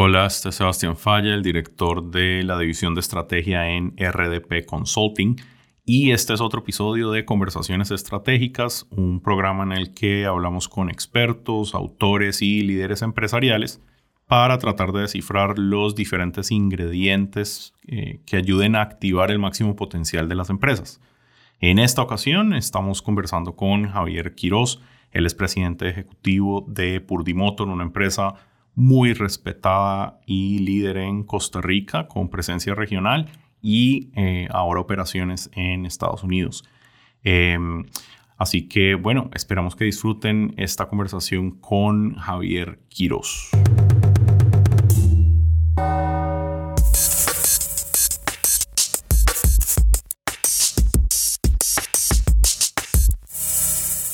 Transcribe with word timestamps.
Hola, 0.00 0.26
este 0.26 0.50
es 0.50 0.54
Sebastián 0.54 0.96
Falla, 0.96 1.34
el 1.34 1.42
director 1.42 2.08
de 2.08 2.44
la 2.44 2.56
división 2.56 2.94
de 2.94 3.00
estrategia 3.00 3.68
en 3.68 3.96
RDP 3.98 4.64
Consulting. 4.64 5.34
Y 5.84 6.12
este 6.12 6.34
es 6.34 6.40
otro 6.40 6.60
episodio 6.60 7.10
de 7.10 7.24
Conversaciones 7.24 7.90
Estratégicas, 7.90 8.86
un 8.90 9.20
programa 9.20 9.64
en 9.64 9.72
el 9.72 9.94
que 9.94 10.24
hablamos 10.24 10.68
con 10.68 10.88
expertos, 10.88 11.74
autores 11.74 12.42
y 12.42 12.60
líderes 12.62 13.02
empresariales 13.02 13.82
para 14.28 14.58
tratar 14.58 14.92
de 14.92 15.00
descifrar 15.00 15.58
los 15.58 15.96
diferentes 15.96 16.52
ingredientes 16.52 17.74
eh, 17.88 18.20
que 18.24 18.36
ayuden 18.36 18.76
a 18.76 18.82
activar 18.82 19.32
el 19.32 19.40
máximo 19.40 19.74
potencial 19.74 20.28
de 20.28 20.36
las 20.36 20.48
empresas. 20.48 21.00
En 21.58 21.80
esta 21.80 22.02
ocasión 22.02 22.54
estamos 22.54 23.02
conversando 23.02 23.56
con 23.56 23.88
Javier 23.88 24.36
Quiroz, 24.36 24.80
él 25.10 25.26
es 25.26 25.34
presidente 25.34 25.88
ejecutivo 25.88 26.64
de 26.68 27.00
Purdimotor, 27.00 27.66
una 27.66 27.82
empresa 27.82 28.36
muy 28.78 29.12
respetada 29.12 30.20
y 30.24 30.60
líder 30.60 30.98
en 30.98 31.24
Costa 31.24 31.60
Rica 31.60 32.06
con 32.06 32.28
presencia 32.28 32.76
regional 32.76 33.26
y 33.60 34.10
eh, 34.14 34.46
ahora 34.52 34.80
operaciones 34.80 35.50
en 35.56 35.84
Estados 35.84 36.22
Unidos. 36.22 36.62
Em, 37.24 37.86
así 38.36 38.68
que 38.68 38.94
bueno, 38.94 39.30
esperamos 39.34 39.74
que 39.74 39.84
disfruten 39.84 40.54
esta 40.56 40.86
conversación 40.86 41.50
con 41.50 42.14
Javier 42.14 42.78
Quiroz. 42.88 43.50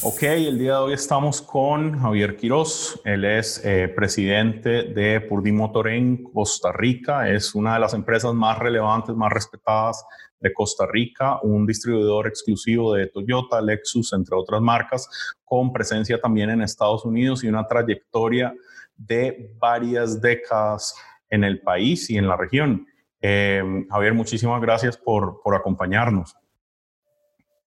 Ok, 0.06 0.22
el 0.24 0.58
día 0.58 0.72
de 0.72 0.78
hoy 0.80 0.92
estamos 0.92 1.40
con 1.40 1.98
Javier 1.98 2.36
Quiroz. 2.36 3.00
Él 3.06 3.24
es 3.24 3.64
eh, 3.64 3.88
presidente 3.88 4.82
de 4.82 5.22
Purdy 5.22 5.50
Motor 5.50 5.88
en 5.88 6.24
Costa 6.24 6.72
Rica. 6.72 7.30
Es 7.30 7.54
una 7.54 7.72
de 7.72 7.80
las 7.80 7.94
empresas 7.94 8.34
más 8.34 8.58
relevantes, 8.58 9.16
más 9.16 9.32
respetadas 9.32 10.04
de 10.40 10.52
Costa 10.52 10.86
Rica, 10.86 11.40
un 11.42 11.64
distribuidor 11.66 12.26
exclusivo 12.26 12.92
de 12.92 13.06
Toyota, 13.06 13.62
Lexus, 13.62 14.12
entre 14.12 14.36
otras 14.36 14.60
marcas, 14.60 15.08
con 15.42 15.72
presencia 15.72 16.20
también 16.20 16.50
en 16.50 16.60
Estados 16.60 17.06
Unidos 17.06 17.42
y 17.42 17.48
una 17.48 17.66
trayectoria 17.66 18.54
de 18.98 19.54
varias 19.58 20.20
décadas 20.20 20.94
en 21.30 21.44
el 21.44 21.62
país 21.62 22.10
y 22.10 22.18
en 22.18 22.28
la 22.28 22.36
región. 22.36 22.86
Eh, 23.22 23.86
Javier, 23.88 24.12
muchísimas 24.12 24.60
gracias 24.60 24.98
por, 24.98 25.40
por 25.42 25.54
acompañarnos. 25.54 26.36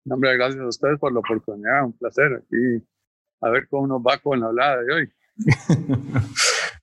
Hombre, 0.09 0.37
gracias 0.37 0.61
a 0.61 0.67
ustedes 0.67 0.99
por 0.99 1.11
la 1.11 1.19
oportunidad, 1.19 1.85
un 1.85 1.93
placer 1.93 2.41
aquí 2.43 2.85
a 3.41 3.49
ver 3.49 3.67
cómo 3.69 3.87
nos 3.87 4.01
va 4.01 4.17
con 4.17 4.39
la 4.39 4.47
hablada 4.47 4.83
de 4.83 4.93
hoy. 4.93 5.09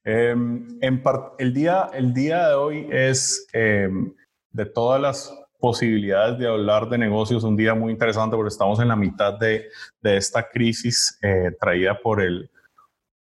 Em, 0.07 0.79
en 0.83 1.03
el, 1.39 1.55
día, 1.55 1.89
el 1.95 2.13
día 2.13 2.49
de 2.49 2.55
hoy 2.55 2.87
es 2.91 3.47
em, 3.55 4.13
de 4.51 4.67
todas 4.67 5.01
las 5.01 5.35
posibilidades 5.59 6.39
de 6.39 6.47
hablar 6.47 6.91
de 6.91 6.99
negocios, 6.99 7.43
un 7.43 7.57
día 7.57 7.75
muy 7.75 7.91
interesante 7.91 8.37
porque 8.37 8.53
estamos 8.53 8.79
en 8.81 8.89
la 8.89 8.97
mitad 8.97 9.39
de, 9.39 9.71
de 10.03 10.17
esta 10.19 10.47
crisis 10.47 11.19
eh, 11.23 11.53
traída 11.59 11.99
por 11.99 12.21
el 12.21 12.51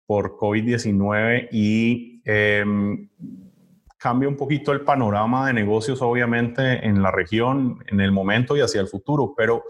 por 0.07 0.37
COVID-19 0.37 1.51
y 1.53 2.21
em, 2.25 3.09
cambia 4.03 4.29
un 4.29 4.37
poquito 4.37 4.73
el 4.73 4.81
panorama 4.81 5.47
de 5.47 5.53
negocios, 5.53 6.03
obviamente, 6.03 6.85
en 6.85 7.03
la 7.03 7.13
región, 7.13 7.79
en 7.87 8.01
el 8.01 8.11
momento 8.11 8.57
y 8.57 8.61
hacia 8.61 8.81
el 8.81 8.89
futuro. 8.89 9.33
Pero 9.37 9.63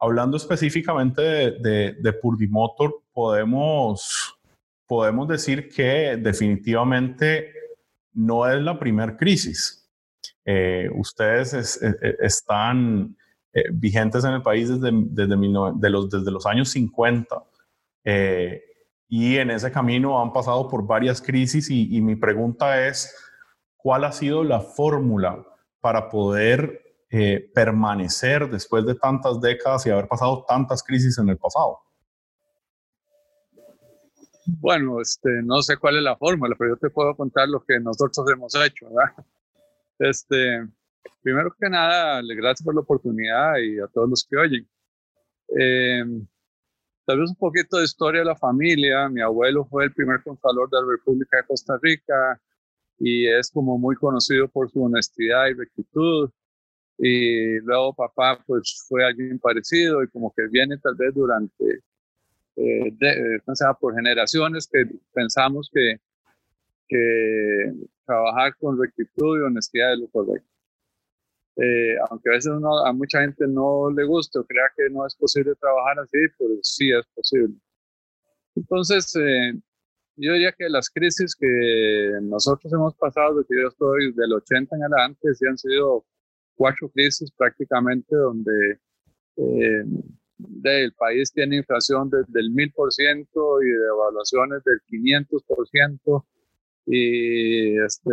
hablando 0.00 0.38
específicamente 0.38 1.20
de, 1.20 1.94
de, 2.00 2.12
Purdimotor, 2.14 3.02
podemos, 3.12 4.38
podemos 4.86 5.28
decir 5.28 5.68
que 5.68 6.16
definitivamente 6.16 7.52
no 8.14 8.48
es 8.48 8.58
la 8.62 8.78
primera 8.78 9.14
crisis. 9.18 9.86
Eh, 10.46 10.88
ustedes 10.94 11.78
están 12.20 13.14
eh, 13.52 13.64
vigentes 13.70 14.24
en 14.24 14.32
el 14.32 14.42
país 14.42 14.70
desde, 14.70 14.90
desde, 14.92 15.36
de 15.36 15.90
los, 15.90 16.08
desde 16.08 16.30
los 16.30 16.46
años 16.46 16.70
50. 16.70 17.44
Eh, 18.04 18.62
y 19.10 19.36
en 19.36 19.50
ese 19.50 19.70
camino 19.70 20.22
han 20.22 20.32
pasado 20.32 20.68
por 20.68 20.86
varias 20.86 21.20
crisis 21.20 21.68
y, 21.68 21.94
y 21.94 22.00
mi 22.00 22.16
pregunta 22.16 22.86
es, 22.86 23.14
¿Cuál 23.78 24.04
ha 24.04 24.12
sido 24.12 24.42
la 24.42 24.60
fórmula 24.60 25.46
para 25.80 26.08
poder 26.08 26.82
eh, 27.10 27.50
permanecer 27.54 28.50
después 28.50 28.84
de 28.84 28.96
tantas 28.96 29.40
décadas 29.40 29.86
y 29.86 29.90
haber 29.90 30.08
pasado 30.08 30.44
tantas 30.46 30.82
crisis 30.82 31.16
en 31.18 31.28
el 31.28 31.38
pasado? 31.38 31.78
Bueno, 34.44 35.00
este, 35.00 35.30
no 35.44 35.62
sé 35.62 35.76
cuál 35.76 35.96
es 35.96 36.02
la 36.02 36.16
fórmula, 36.16 36.56
pero 36.58 36.74
yo 36.74 36.76
te 36.76 36.90
puedo 36.90 37.14
contar 37.14 37.48
lo 37.48 37.64
que 37.64 37.78
nosotros 37.78 38.26
hemos 38.32 38.54
hecho. 38.56 38.88
Este, 39.98 40.66
primero 41.22 41.54
que 41.58 41.68
nada, 41.70 42.20
gracias 42.22 42.64
por 42.64 42.74
la 42.74 42.80
oportunidad 42.80 43.58
y 43.58 43.78
a 43.78 43.86
todos 43.86 44.08
los 44.08 44.26
que 44.28 44.36
oyen. 44.36 44.68
Eh, 45.56 46.04
tal 47.06 47.20
vez 47.20 47.30
un 47.30 47.36
poquito 47.36 47.78
de 47.78 47.84
historia 47.84 48.20
de 48.20 48.26
la 48.26 48.36
familia. 48.36 49.08
Mi 49.08 49.20
abuelo 49.20 49.64
fue 49.64 49.84
el 49.84 49.92
primer 49.92 50.22
contralor 50.22 50.68
de 50.68 50.80
la 50.80 50.86
República 50.92 51.36
de 51.38 51.46
Costa 51.46 51.78
Rica 51.80 52.40
y 52.98 53.28
es 53.28 53.50
como 53.50 53.78
muy 53.78 53.96
conocido 53.96 54.48
por 54.48 54.70
su 54.70 54.82
honestidad 54.82 55.46
y 55.48 55.54
rectitud. 55.54 56.30
Y 56.98 57.60
luego 57.60 57.94
papá 57.94 58.42
pues 58.46 58.84
fue 58.88 59.04
alguien 59.04 59.38
parecido 59.38 60.02
y 60.02 60.08
como 60.08 60.32
que 60.36 60.48
viene 60.48 60.78
tal 60.78 60.96
vez 60.96 61.14
durante, 61.14 61.82
eh, 62.56 62.92
de, 62.98 63.36
eh, 63.36 63.42
por 63.80 63.94
generaciones 63.94 64.68
que 64.70 64.84
pensamos 65.12 65.70
que, 65.72 65.96
que 66.88 67.72
trabajar 68.04 68.56
con 68.56 68.80
rectitud 68.80 69.38
y 69.38 69.42
honestidad 69.42 69.94
es 69.94 70.00
lo 70.00 70.08
correcto. 70.08 70.48
Eh, 71.60 71.96
aunque 72.08 72.30
a 72.30 72.32
veces 72.34 72.52
a 72.86 72.92
mucha 72.92 73.20
gente 73.20 73.46
no 73.48 73.90
le 73.90 74.04
guste 74.04 74.38
o 74.38 74.44
crea 74.44 74.70
que 74.76 74.88
no 74.90 75.04
es 75.04 75.16
posible 75.16 75.56
trabajar 75.56 75.98
así, 75.98 76.18
pues 76.38 76.50
sí 76.62 76.92
es 76.92 77.04
posible. 77.14 77.54
Entonces, 78.54 79.14
eh, 79.16 79.54
yo 80.18 80.32
diría 80.32 80.52
que 80.52 80.68
las 80.68 80.90
crisis 80.90 81.34
que 81.34 82.10
nosotros 82.22 82.72
hemos 82.72 82.94
pasado, 82.96 83.38
desde 83.38 83.62
yo 83.62 83.68
estoy 83.68 84.12
del 84.12 84.32
80 84.32 84.76
en 84.76 84.82
adelante, 84.82 85.34
sí 85.34 85.46
han 85.46 85.56
sido 85.56 86.04
cuatro 86.56 86.88
crisis 86.90 87.30
prácticamente 87.30 88.16
donde 88.16 88.80
eh, 89.36 89.84
el 90.64 90.92
país 90.94 91.32
tiene 91.32 91.56
inflación 91.56 92.10
desde 92.10 92.40
el 92.40 92.52
1000% 92.52 93.62
y 93.62 93.70
devaluaciones 93.70 94.62
del 94.64 94.80
500% 94.86 96.24
y 96.86 97.78
este, 97.78 98.10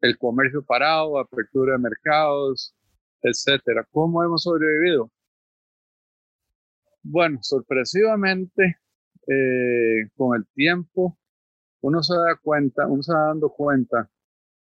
el 0.00 0.18
comercio 0.18 0.62
parado, 0.62 1.18
apertura 1.18 1.72
de 1.72 1.78
mercados, 1.78 2.74
etcétera. 3.22 3.86
¿Cómo 3.90 4.22
hemos 4.22 4.42
sobrevivido? 4.42 5.10
Bueno, 7.02 7.38
sorpresivamente, 7.42 8.76
eh, 9.28 10.08
con 10.16 10.36
el 10.36 10.46
tiempo, 10.54 11.16
uno 11.82 12.02
se 12.02 12.14
da 12.14 12.36
cuenta, 12.42 12.86
uno 12.86 13.02
se 13.02 13.12
va 13.12 13.26
dando 13.28 13.50
cuenta 13.50 14.10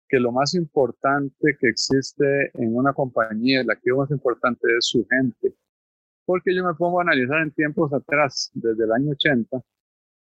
que 0.10 0.20
lo 0.20 0.32
más 0.32 0.54
importante 0.56 1.58
que 1.60 1.68
existe 1.70 2.52
en 2.54 2.76
una 2.76 2.94
compañía, 2.94 3.62
el 3.62 3.70
activo 3.70 4.00
más 4.00 4.12
importante 4.12 4.68
es 4.78 4.86
su 4.88 5.06
gente. 5.10 5.56
Porque 6.26 6.56
yo 6.56 6.64
me 6.66 6.74
pongo 6.76 7.00
a 7.00 7.04
analizar 7.04 7.42
en 7.42 7.52
tiempos 7.52 7.92
atrás, 7.94 8.52
desde 8.54 8.84
el 8.84 8.92
año 8.92 9.12
80, 9.12 9.62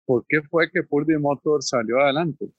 por 0.07 0.25
qué 0.29 0.43
fue 0.43 0.71
que 0.71 0.83
Purdy 0.83 1.19
Motor 1.19 1.63
salió 1.63 1.99
adelante. 2.01 2.51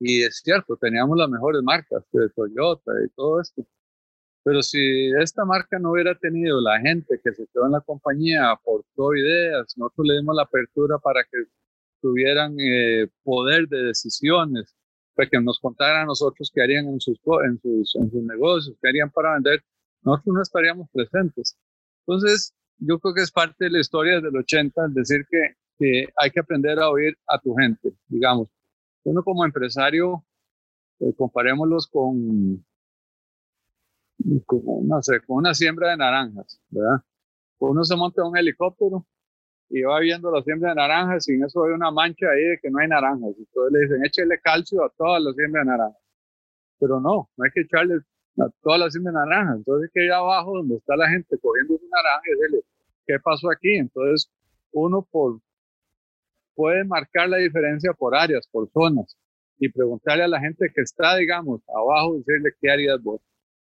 Y 0.00 0.22
es 0.22 0.40
cierto, 0.42 0.76
teníamos 0.76 1.16
las 1.16 1.28
mejores 1.28 1.62
marcas 1.62 2.04
de 2.12 2.28
Toyota 2.30 2.92
y 3.04 3.08
todo 3.10 3.40
esto. 3.40 3.64
Pero 4.44 4.62
si 4.62 5.10
esta 5.20 5.44
marca 5.44 5.78
no 5.78 5.92
hubiera 5.92 6.16
tenido 6.16 6.60
la 6.60 6.80
gente 6.80 7.20
que 7.22 7.32
se 7.32 7.46
quedó 7.52 7.66
en 7.66 7.72
la 7.72 7.80
compañía, 7.80 8.50
aportó 8.50 9.14
ideas, 9.14 9.74
nosotros 9.76 10.06
le 10.08 10.18
dimos 10.18 10.34
la 10.34 10.42
apertura 10.42 10.98
para 10.98 11.22
que 11.22 11.44
tuvieran 12.00 12.56
eh, 12.58 13.06
poder 13.22 13.68
de 13.68 13.84
decisiones, 13.84 14.74
para 15.14 15.28
que 15.28 15.40
nos 15.40 15.60
contaran 15.60 16.02
a 16.02 16.06
nosotros 16.06 16.50
qué 16.52 16.62
harían 16.62 16.88
en 16.88 17.00
sus, 17.00 17.20
en, 17.44 17.60
sus, 17.60 17.94
en 17.94 18.10
sus 18.10 18.22
negocios, 18.24 18.76
qué 18.82 18.88
harían 18.88 19.10
para 19.10 19.34
vender, 19.34 19.62
nosotros 20.02 20.34
no 20.34 20.42
estaríamos 20.42 20.88
presentes. 20.92 21.56
Entonces, 22.04 22.52
yo 22.78 22.98
creo 22.98 23.14
que 23.14 23.22
es 23.22 23.30
parte 23.30 23.66
de 23.66 23.70
la 23.70 23.78
historia 23.78 24.20
del 24.20 24.36
80, 24.36 24.86
es 24.86 24.94
decir, 24.94 25.24
que, 25.30 25.54
que 25.78 26.08
hay 26.16 26.30
que 26.32 26.40
aprender 26.40 26.80
a 26.80 26.90
oír 26.90 27.16
a 27.28 27.38
tu 27.38 27.54
gente, 27.54 27.92
digamos. 28.08 28.48
Uno 29.04 29.22
como 29.22 29.44
empresario, 29.44 30.24
eh, 30.98 31.12
comparémoslos 31.16 31.86
con, 31.86 32.64
como, 34.46 34.82
no 34.84 35.02
sé, 35.02 35.20
con 35.20 35.38
una 35.38 35.54
siembra 35.54 35.90
de 35.90 35.96
naranjas, 35.96 36.60
¿verdad? 36.70 37.02
Uno 37.58 37.84
se 37.84 37.96
monta 37.96 38.22
en 38.22 38.28
un 38.28 38.36
helicóptero 38.36 39.06
y 39.70 39.82
va 39.82 40.00
viendo 40.00 40.30
la 40.30 40.42
siembra 40.42 40.70
de 40.70 40.76
naranjas 40.76 41.28
y 41.28 41.32
en 41.34 41.44
eso 41.44 41.64
hay 41.64 41.72
una 41.72 41.90
mancha 41.90 42.26
ahí 42.30 42.42
de 42.42 42.58
que 42.60 42.70
no 42.70 42.78
hay 42.78 42.88
naranjas. 42.88 43.34
Entonces 43.38 43.72
le 43.72 43.80
dicen, 43.80 44.04
échale 44.04 44.40
calcio 44.40 44.84
a 44.84 44.90
toda 44.90 45.20
la 45.20 45.32
siembra 45.32 45.60
de 45.62 45.66
naranjas. 45.66 46.02
Pero 46.78 47.00
no, 47.00 47.30
no 47.36 47.44
hay 47.44 47.50
que 47.52 47.62
echarle 47.62 48.00
a 48.38 48.48
toda 48.62 48.78
la 48.78 48.90
siembra 48.90 49.12
de 49.12 49.18
naranjas. 49.18 49.56
Entonces 49.58 49.90
que 49.94 50.04
ir 50.04 50.12
abajo 50.12 50.56
donde 50.58 50.76
está 50.76 50.96
la 50.96 51.08
gente 51.08 51.38
cogiendo 51.38 51.74
un 51.74 51.90
naranja 51.90 52.22
y 52.28 52.60
¿qué 53.06 53.18
pasó 53.20 53.50
aquí? 53.50 53.76
Entonces 53.76 54.30
uno 54.72 55.06
por, 55.10 55.40
puede 56.54 56.84
marcar 56.84 57.28
la 57.28 57.38
diferencia 57.38 57.92
por 57.92 58.14
áreas, 58.14 58.46
por 58.50 58.68
zonas. 58.70 59.16
y 59.58 59.68
preguntarle 59.68 60.24
a 60.24 60.28
la 60.28 60.40
gente 60.40 60.72
que 60.74 60.80
está, 60.82 61.16
digamos, 61.16 61.60
abajo, 61.68 62.16
decirle 62.16 62.50
qué 62.60 62.70
harías 62.70 63.00
vos. 63.00 63.20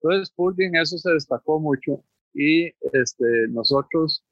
Entonces, 0.02 0.32
Purding 0.34 0.74
eso 0.76 0.98
se 0.98 1.12
destacó 1.12 1.60
mucho 1.60 2.02
y 2.34 2.66
este, 2.92 3.48
nosotros, 3.50 4.24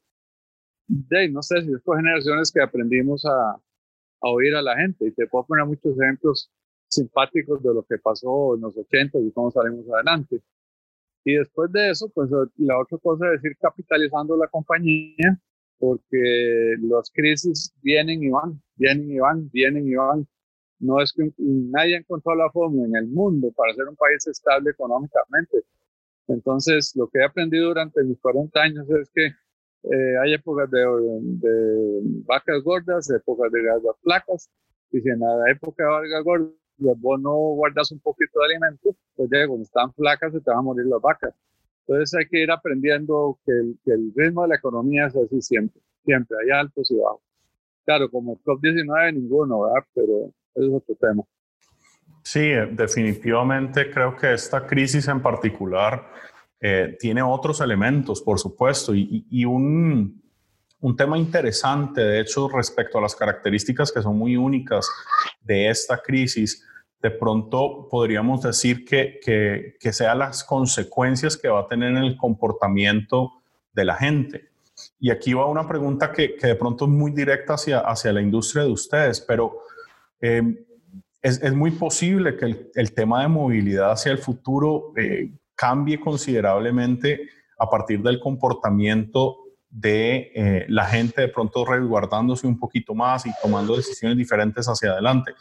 de, 0.86 1.28
no 1.28 1.42
sé 1.42 1.62
si 1.62 1.72
es 1.72 1.80
por 1.82 1.98
generaciones 1.98 2.50
que 2.50 2.60
aprendimos 2.60 3.24
a, 3.24 3.52
a 3.52 4.28
oír 4.28 4.54
a 4.56 4.62
la 4.62 4.76
gente 4.76 5.06
y 5.06 5.12
te 5.12 5.26
puedo 5.26 5.46
poner 5.46 5.66
muchos 5.66 5.98
ejemplos 6.00 6.50
simpáticos 6.88 7.62
de 7.62 7.72
lo 7.72 7.84
que 7.84 7.98
pasó 7.98 8.56
en 8.56 8.62
los 8.62 8.76
80 8.76 9.18
y 9.20 9.32
cómo 9.32 9.50
salimos 9.50 9.88
adelante. 9.90 10.42
Y 11.24 11.34
después 11.34 11.70
de 11.72 11.90
eso, 11.90 12.08
pues 12.08 12.30
la 12.56 12.78
otra 12.78 12.98
cosa 12.98 13.32
es 13.34 13.44
ir 13.44 13.56
capitalizando 13.58 14.36
la 14.36 14.48
compañía, 14.48 15.38
porque 15.78 16.76
las 16.80 17.10
crisis 17.12 17.72
vienen 17.82 18.22
y 18.22 18.30
van, 18.30 18.60
vienen 18.76 19.10
y 19.10 19.18
van, 19.18 19.50
vienen 19.50 19.86
y 19.86 19.94
van. 19.94 20.26
No 20.80 21.00
es 21.00 21.12
que 21.12 21.30
nadie 21.38 21.96
encontró 21.96 22.34
la 22.34 22.50
forma 22.50 22.84
en 22.86 22.96
el 22.96 23.08
mundo 23.08 23.52
para 23.52 23.74
ser 23.74 23.86
un 23.86 23.96
país 23.96 24.26
estable 24.26 24.70
económicamente. 24.70 25.62
Entonces, 26.26 26.92
lo 26.96 27.08
que 27.08 27.18
he 27.18 27.24
aprendido 27.24 27.68
durante 27.68 28.02
mis 28.02 28.18
40 28.20 28.60
años 28.60 28.90
es 28.90 29.10
que 29.14 29.26
eh, 29.26 30.18
hay 30.22 30.34
épocas 30.34 30.70
de, 30.70 30.80
de, 30.80 32.00
vacas 32.24 32.62
gordas, 32.62 33.10
épocas 33.10 33.50
de 33.52 33.62
vacas 33.62 33.96
flacas, 34.02 34.50
y 34.90 35.00
si 35.00 35.08
en 35.08 35.20
la 35.20 35.50
época 35.50 35.84
de 35.84 35.90
vacas 35.90 36.24
gordas 36.24 36.50
vos 36.78 37.20
no 37.20 37.34
guardas 37.54 37.90
un 37.92 38.00
poquito 38.00 38.40
de 38.40 38.46
alimento, 38.46 38.96
pues 39.14 39.28
ya 39.30 39.46
cuando 39.46 39.64
están 39.64 39.92
flacas 39.94 40.32
se 40.32 40.40
te 40.40 40.50
van 40.50 40.60
a 40.60 40.62
morir 40.62 40.86
las 40.86 41.00
vacas. 41.00 41.34
Entonces 41.86 42.18
hay 42.18 42.26
que 42.26 42.42
ir 42.42 42.50
aprendiendo 42.50 43.38
que 43.44 43.52
el, 43.52 43.78
que 43.84 43.92
el 43.92 44.12
ritmo 44.14 44.42
de 44.42 44.48
la 44.48 44.56
economía 44.56 45.06
es 45.06 45.16
así 45.16 45.42
siempre, 45.42 45.80
siempre, 46.04 46.36
hay 46.42 46.50
altos 46.50 46.90
y 46.90 46.96
bajos. 46.96 47.22
Claro, 47.84 48.10
como 48.10 48.38
COP19 48.42 49.14
ninguno, 49.14 49.62
¿verdad? 49.62 49.86
Pero 49.94 50.32
Sí, 52.22 52.40
eh, 52.40 52.68
definitivamente 52.70 53.90
creo 53.90 54.14
que 54.14 54.34
esta 54.34 54.66
crisis 54.66 55.08
en 55.08 55.20
particular 55.20 56.10
eh, 56.60 56.96
tiene 56.98 57.22
otros 57.22 57.60
elementos, 57.60 58.20
por 58.20 58.38
supuesto, 58.38 58.94
y, 58.94 59.44
un, 59.44 60.22
un 60.80 60.96
tema 60.96 61.16
interesante, 61.16 62.02
de 62.02 62.20
hecho, 62.20 62.48
respecto 62.48 62.98
a 62.98 63.00
las 63.00 63.16
características 63.16 63.90
que 63.90 64.02
son 64.02 64.18
muy 64.18 64.36
únicas 64.36 64.86
de 65.40 65.70
esta 65.70 66.02
crisis, 66.02 66.66
de 67.02 67.10
pronto 67.10 67.88
podríamos 67.90 68.42
decir 68.42 68.84
que, 68.84 69.20
que, 69.24 69.92
sean 69.92 70.18
las 70.18 70.44
consecuencias 70.44 71.36
que 71.36 71.48
va 71.48 71.60
a 71.60 71.66
tener 71.66 71.90
en 71.90 72.04
el 72.04 72.16
comportamiento 72.18 73.32
de 73.72 73.84
la 73.86 73.94
gente. 73.94 74.50
Y 74.98 75.10
aquí 75.10 75.32
va 75.32 75.46
una 75.46 75.66
pregunta 75.66 76.12
que, 76.12 76.36
de 76.40 76.54
pronto 76.56 76.84
es 76.84 76.90
muy 76.90 77.10
directa 77.12 77.54
hacia, 77.54 77.80
hacia 77.80 78.12
la 78.12 78.20
industria 78.20 78.64
de 78.64 78.70
ustedes, 78.70 79.22
pero 79.22 79.62
em, 80.20 80.56
es, 81.22 81.52
muy 81.52 81.72
posible 81.72 82.36
que 82.36 82.70
el, 82.74 82.94
tema 82.94 83.22
de 83.22 83.28
movilidad 83.28 83.92
hacia 83.92 84.12
el 84.12 84.18
futuro 84.18 84.92
eh, 84.96 85.30
cambie 85.54 86.00
considerablemente 86.00 87.28
a 87.58 87.68
partir 87.68 88.00
del 88.02 88.18
comportamiento 88.18 89.36
de 89.68 90.32
eh, 90.34 90.66
la 90.68 90.86
gente 90.86 91.20
de 91.20 91.28
pronto 91.28 91.64
resguardándose 91.64 92.46
un 92.46 92.58
poquito 92.58 92.94
más 92.94 93.26
y 93.26 93.30
tomando 93.42 93.76
decisiones 93.76 94.16
diferentes 94.16 94.66
hacia 94.66 94.92
adelante. 94.92 95.32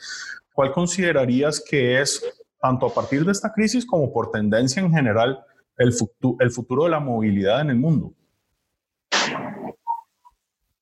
¿Cuál 0.53 0.71
considerarías 0.71 1.63
que 1.67 2.01
es, 2.01 2.23
tanto 2.61 2.85
a 2.85 2.93
partir 2.93 3.23
de 3.23 3.31
esta 3.31 3.51
crisis 3.53 3.85
como 3.85 4.11
por 4.11 4.31
tendencia 4.31 4.81
en 4.81 4.91
general, 4.91 5.39
el, 5.77 5.93
el 6.39 6.51
futuro 6.51 6.83
de 6.83 6.89
la 6.89 6.99
movilidad 6.99 7.61
en 7.61 7.69
el 7.69 7.77
mundo? 7.77 8.13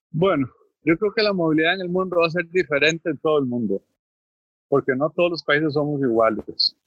Bueno, 0.09 0.47
yo 0.87 0.97
creo 0.97 1.11
que 1.11 1.21
la 1.21 1.33
movilidad 1.33 1.73
en 1.75 1.81
el 1.81 1.89
mundo 1.89 2.17
va 2.21 2.27
a 2.27 2.29
ser 2.29 2.47
diferente 2.49 3.09
en 3.09 3.17
todo 3.17 3.39
el 3.39 3.45
mundo, 3.45 3.81
porque 4.69 4.95
no 4.95 5.09
todos 5.09 5.31
los 5.31 5.43
países 5.43 5.73
somos 5.73 5.99
iguales. 6.01 6.77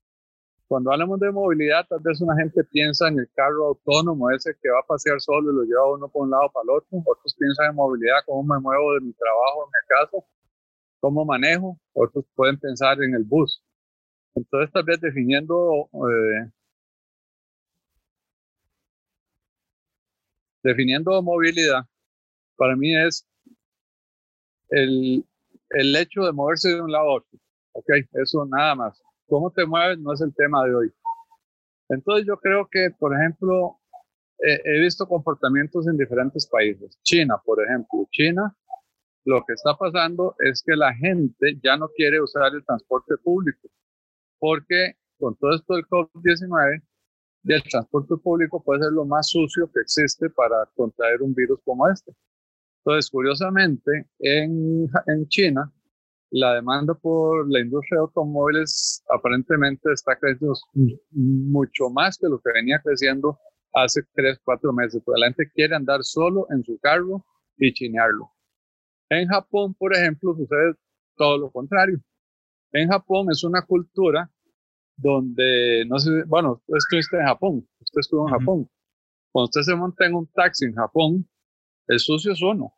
Cuando 0.66 0.90
hablamos 0.90 1.20
de 1.20 1.30
movilidad, 1.30 1.86
tal 1.86 2.00
vez 2.00 2.18
una 2.22 2.34
gente 2.36 2.64
piensa 2.64 3.08
en 3.08 3.18
el 3.18 3.28
carro 3.34 3.66
autónomo, 3.66 4.30
ese 4.30 4.54
que 4.62 4.70
va 4.70 4.78
a 4.80 4.86
pasear 4.86 5.20
solo 5.20 5.52
y 5.52 5.54
lo 5.54 5.64
lleva 5.64 5.92
uno 5.92 6.08
por 6.08 6.22
un 6.22 6.30
lado 6.30 6.50
para 6.50 6.64
el 6.64 6.70
otro. 6.70 7.02
Otros 7.04 7.34
piensan 7.38 7.70
en 7.70 7.74
movilidad, 7.74 8.20
cómo 8.24 8.54
me 8.54 8.58
muevo 8.60 8.94
de 8.94 9.00
mi 9.00 9.12
trabajo 9.12 9.64
a 9.64 9.66
mi 9.66 9.86
casa, 9.88 10.26
cómo 11.00 11.24
manejo. 11.26 11.76
Otros 11.92 12.24
pueden 12.34 12.58
pensar 12.58 13.02
en 13.02 13.14
el 13.14 13.24
bus. 13.24 13.62
Entonces, 14.34 14.72
tal 14.72 14.84
vez 14.84 15.00
definiendo, 15.00 15.90
eh, 15.92 16.50
definiendo 20.62 21.20
movilidad, 21.20 21.82
para 22.56 22.76
mí 22.76 22.96
es 22.96 23.26
el, 24.70 25.24
el 25.70 25.96
hecho 25.96 26.22
de 26.22 26.32
moverse 26.32 26.68
de 26.70 26.80
un 26.80 26.92
lado 26.92 27.10
a 27.10 27.14
otro. 27.16 27.38
Ok, 27.72 27.90
eso 28.12 28.46
nada 28.46 28.74
más 28.74 29.02
cómo 29.30 29.50
te 29.50 29.64
mueves 29.64 29.98
no 30.00 30.12
es 30.12 30.20
el 30.20 30.34
tema 30.34 30.64
de 30.66 30.74
hoy. 30.74 30.92
Entonces 31.88 32.26
yo 32.26 32.36
creo 32.36 32.68
que, 32.70 32.90
por 32.98 33.14
ejemplo, 33.14 33.78
he 34.38 34.80
visto 34.80 35.06
comportamientos 35.06 35.86
en 35.86 35.96
diferentes 35.96 36.46
países. 36.46 36.98
China, 37.02 37.40
por 37.44 37.62
ejemplo. 37.62 38.06
China, 38.10 38.54
lo 39.24 39.44
que 39.46 39.54
está 39.54 39.74
pasando 39.76 40.34
es 40.38 40.62
que 40.64 40.76
la 40.76 40.94
gente 40.94 41.58
ya 41.62 41.76
no 41.76 41.88
quiere 41.88 42.20
usar 42.20 42.52
el 42.54 42.64
transporte 42.64 43.16
público, 43.18 43.68
porque 44.38 44.94
con 45.18 45.36
todo 45.36 45.54
esto 45.54 45.74
del 45.74 45.86
COVID-19, 45.86 46.82
el 47.44 47.62
transporte 47.64 48.16
público 48.16 48.62
puede 48.62 48.82
ser 48.82 48.92
lo 48.92 49.04
más 49.04 49.28
sucio 49.28 49.70
que 49.72 49.80
existe 49.80 50.30
para 50.30 50.66
contraer 50.74 51.22
un 51.22 51.34
virus 51.34 51.60
como 51.64 51.88
este. 51.88 52.12
Entonces, 52.84 53.10
curiosamente, 53.10 54.06
en, 54.18 54.88
en 55.06 55.28
China, 55.28 55.72
la 56.30 56.54
demanda 56.54 56.94
por 56.94 57.50
la 57.50 57.60
industria 57.60 57.98
de 57.98 58.02
automóviles 58.02 59.02
aparentemente 59.10 59.92
está 59.92 60.16
creciendo 60.16 60.54
mucho 61.10 61.90
más 61.90 62.16
que 62.18 62.28
lo 62.28 62.40
que 62.40 62.52
venía 62.52 62.80
creciendo 62.82 63.38
hace 63.74 64.02
tres, 64.14 64.38
cuatro 64.44 64.72
meses. 64.72 65.02
Pero 65.04 65.16
la 65.18 65.26
gente 65.26 65.50
quiere 65.52 65.74
andar 65.74 66.02
solo 66.02 66.46
en 66.50 66.62
su 66.64 66.78
carro 66.78 67.24
y 67.58 67.72
chinearlo. 67.72 68.30
En 69.10 69.28
Japón, 69.28 69.74
por 69.74 69.94
ejemplo, 69.94 70.34
sucede 70.36 70.74
todo 71.16 71.36
lo 71.36 71.50
contrario. 71.50 72.00
En 72.72 72.88
Japón 72.88 73.26
es 73.30 73.42
una 73.42 73.62
cultura 73.62 74.30
donde, 74.96 75.84
no 75.86 75.98
sé, 75.98 76.10
bueno, 76.26 76.62
usted 76.66 76.76
estuviste 76.76 77.16
en 77.16 77.26
Japón, 77.26 77.68
usted 77.80 78.00
estuvo 78.00 78.28
en 78.28 78.34
Japón. 78.34 78.70
Cuando 79.32 79.46
usted 79.46 79.62
se 79.62 79.74
monta 79.74 80.06
en 80.06 80.14
un 80.14 80.26
taxi 80.28 80.66
en 80.66 80.74
Japón, 80.74 81.28
el 81.88 81.98
sucio 81.98 82.32
es 82.32 82.42
uno, 82.42 82.74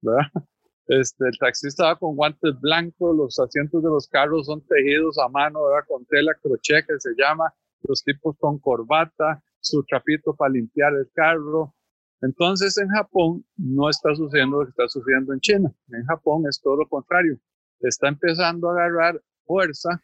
¿verdad? 0.00 0.26
Este, 0.86 1.24
el 1.28 1.38
taxista 1.38 1.84
va 1.84 1.96
con 1.96 2.16
guantes 2.16 2.60
blancos, 2.60 3.16
los 3.16 3.38
asientos 3.38 3.80
de 3.80 3.88
los 3.88 4.08
carros 4.08 4.46
son 4.46 4.60
tejidos 4.66 5.18
a 5.18 5.28
mano, 5.28 5.60
con 5.86 6.04
tela 6.06 6.34
crochet 6.42 6.84
que 6.84 6.98
se 6.98 7.10
llama, 7.16 7.54
los 7.82 8.02
tipos 8.02 8.36
con 8.40 8.58
corbata, 8.58 9.40
su 9.60 9.84
trapito 9.84 10.34
para 10.34 10.52
limpiar 10.52 10.92
el 10.94 11.08
carro. 11.14 11.76
Entonces 12.22 12.76
en 12.78 12.88
Japón 12.88 13.44
no 13.56 13.88
está 13.88 14.16
sucediendo 14.16 14.58
lo 14.58 14.64
que 14.64 14.70
está 14.70 14.88
sucediendo 14.88 15.32
en 15.32 15.38
China. 15.38 15.72
En 15.92 16.04
Japón 16.06 16.42
es 16.48 16.60
todo 16.60 16.78
lo 16.78 16.88
contrario. 16.88 17.38
Está 17.78 18.08
empezando 18.08 18.68
a 18.68 18.72
agarrar 18.72 19.22
fuerza 19.44 20.02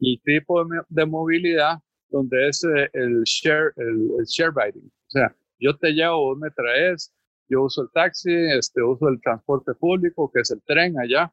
el 0.00 0.20
tipo 0.24 0.64
de, 0.88 1.06
movilidad 1.06 1.78
donde 2.10 2.48
es 2.48 2.62
eh, 2.64 2.88
el 2.92 3.22
share, 3.24 3.72
el, 3.76 4.10
el 4.18 4.24
share 4.24 4.52
riding. 4.54 4.86
O 4.86 5.10
sea, 5.10 5.34
yo 5.58 5.76
te 5.76 5.90
llevo, 5.92 6.26
vos 6.26 6.38
me 6.38 6.50
traes, 6.50 7.12
yo 7.48 7.62
uso 7.64 7.82
el 7.82 7.90
taxi, 7.90 8.32
este, 8.32 8.82
uso 8.82 9.08
el 9.08 9.20
transporte 9.20 9.74
público, 9.74 10.30
que 10.32 10.40
es 10.40 10.50
el 10.50 10.62
tren 10.62 10.98
allá. 10.98 11.32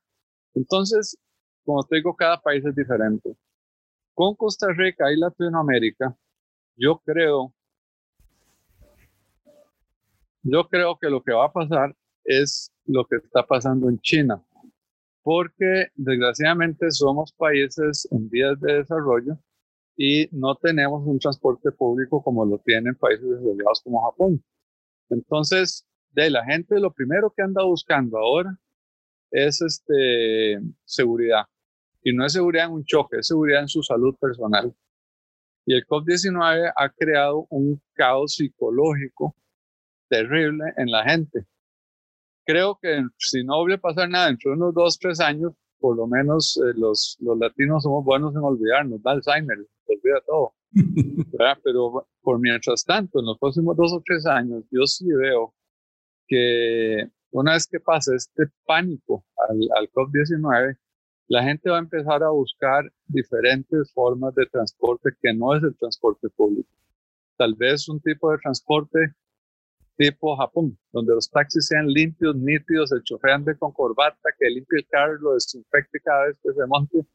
Entonces, 0.53 1.17
como 1.65 1.83
te 1.83 1.97
digo, 1.97 2.15
cada 2.15 2.41
país 2.41 2.63
es 2.65 2.75
diferente. 2.75 3.35
Con 4.13 4.35
Costa 4.35 4.67
Rica 4.71 5.11
y 5.11 5.17
Latinoamérica, 5.17 6.15
yo 6.77 7.01
creo, 7.05 7.53
yo 10.43 10.67
creo 10.69 10.97
que 10.97 11.09
lo 11.09 11.21
que 11.21 11.33
va 11.33 11.45
a 11.45 11.51
pasar 11.51 11.95
es 12.23 12.71
lo 12.85 13.05
que 13.05 13.17
está 13.17 13.45
pasando 13.45 13.89
en 13.89 13.99
China, 13.99 14.41
porque 15.21 15.87
desgraciadamente 15.95 16.91
somos 16.91 17.33
países 17.33 18.07
en 18.11 18.29
vías 18.29 18.59
de 18.61 18.75
desarrollo 18.75 19.37
y 19.97 20.27
no 20.31 20.55
tenemos 20.55 21.05
un 21.05 21.19
transporte 21.19 21.71
público 21.71 22.21
como 22.21 22.45
lo 22.45 22.59
tienen 22.59 22.95
países 22.95 23.27
desarrollados 23.29 23.81
como 23.81 24.03
Japón. 24.09 24.43
Entonces, 25.09 25.85
de 26.15 26.29
la 26.29 26.45
gente 26.45 26.79
lo 26.79 26.91
primero 26.91 27.31
que 27.35 27.43
anda 27.43 27.63
buscando 27.63 28.17
ahora 28.17 28.57
es 29.31 29.61
este, 29.61 30.59
seguridad. 30.85 31.45
Y 32.01 32.13
no 32.13 32.25
es 32.25 32.33
seguridad 32.33 32.65
en 32.67 32.71
un 32.71 32.85
choque, 32.85 33.17
es 33.19 33.27
seguridad 33.27 33.61
en 33.61 33.67
su 33.67 33.83
salud 33.83 34.15
personal. 34.19 34.73
Y 35.65 35.75
el 35.75 35.85
COVID-19 35.85 36.71
ha 36.75 36.89
creado 36.89 37.47
un 37.49 37.81
caos 37.93 38.35
psicológico 38.35 39.35
terrible 40.07 40.65
en 40.77 40.91
la 40.91 41.03
gente. 41.03 41.45
Creo 42.45 42.77
que 42.81 43.03
si 43.17 43.43
no 43.43 43.57
vuelve 43.57 43.75
a 43.75 43.79
pasar 43.79 44.07
nada 44.07 44.27
dentro 44.27 44.51
de 44.51 44.57
unos 44.57 44.73
dos, 44.73 44.99
tres 44.99 45.19
años, 45.19 45.53
por 45.79 45.97
lo 45.97 46.07
menos 46.07 46.57
eh, 46.57 46.73
los, 46.77 47.17
los 47.19 47.37
latinos 47.37 47.83
somos 47.83 48.05
buenos 48.05 48.33
en 48.35 48.41
olvidarnos, 48.41 49.01
da 49.01 49.11
Alzheimer, 49.11 49.57
olvida 49.87 50.21
todo. 50.25 50.53
Pero 51.63 52.07
por 52.21 52.39
mientras 52.39 52.85
tanto, 52.85 53.19
en 53.19 53.25
los 53.25 53.39
próximos 53.39 53.75
dos 53.75 53.91
o 53.93 54.01
tres 54.05 54.25
años, 54.27 54.63
yo 54.71 54.85
sí 54.85 55.07
veo 55.07 55.53
que 56.27 57.09
una 57.31 57.53
vez 57.53 57.67
que 57.67 57.79
pase 57.79 58.15
este 58.15 58.43
pánico 58.65 59.25
al, 59.49 59.59
al 59.77 59.91
COVID-19, 59.91 60.77
la 61.27 61.43
gente 61.43 61.69
va 61.69 61.77
a 61.77 61.81
empezar 61.81 62.23
a 62.23 62.29
buscar 62.29 62.91
diferentes 63.07 63.91
formas 63.93 64.33
de 64.35 64.45
transporte 64.45 65.09
que 65.21 65.33
no 65.33 65.55
es 65.55 65.63
el 65.63 65.75
transporte 65.75 66.29
público. 66.29 66.69
Tal 67.37 67.55
vez 67.55 67.89
un 67.89 67.99
tipo 67.99 68.31
de 68.31 68.37
transporte 68.37 69.15
tipo 69.97 70.35
Japón, 70.37 70.77
donde 70.91 71.13
los 71.13 71.29
taxis 71.29 71.67
sean 71.67 71.87
limpios, 71.87 72.35
nítidos, 72.35 72.91
el 72.91 73.03
chofer 73.03 73.31
ande 73.31 73.57
con 73.57 73.71
corbata, 73.71 74.29
que 74.37 74.49
limpie 74.49 74.79
el 74.79 74.87
carro, 74.87 75.17
lo 75.19 75.33
desinfecte 75.33 75.99
cada 76.01 76.27
vez 76.27 76.39
que 76.43 76.53
se 76.53 76.65
monte, 76.67 77.05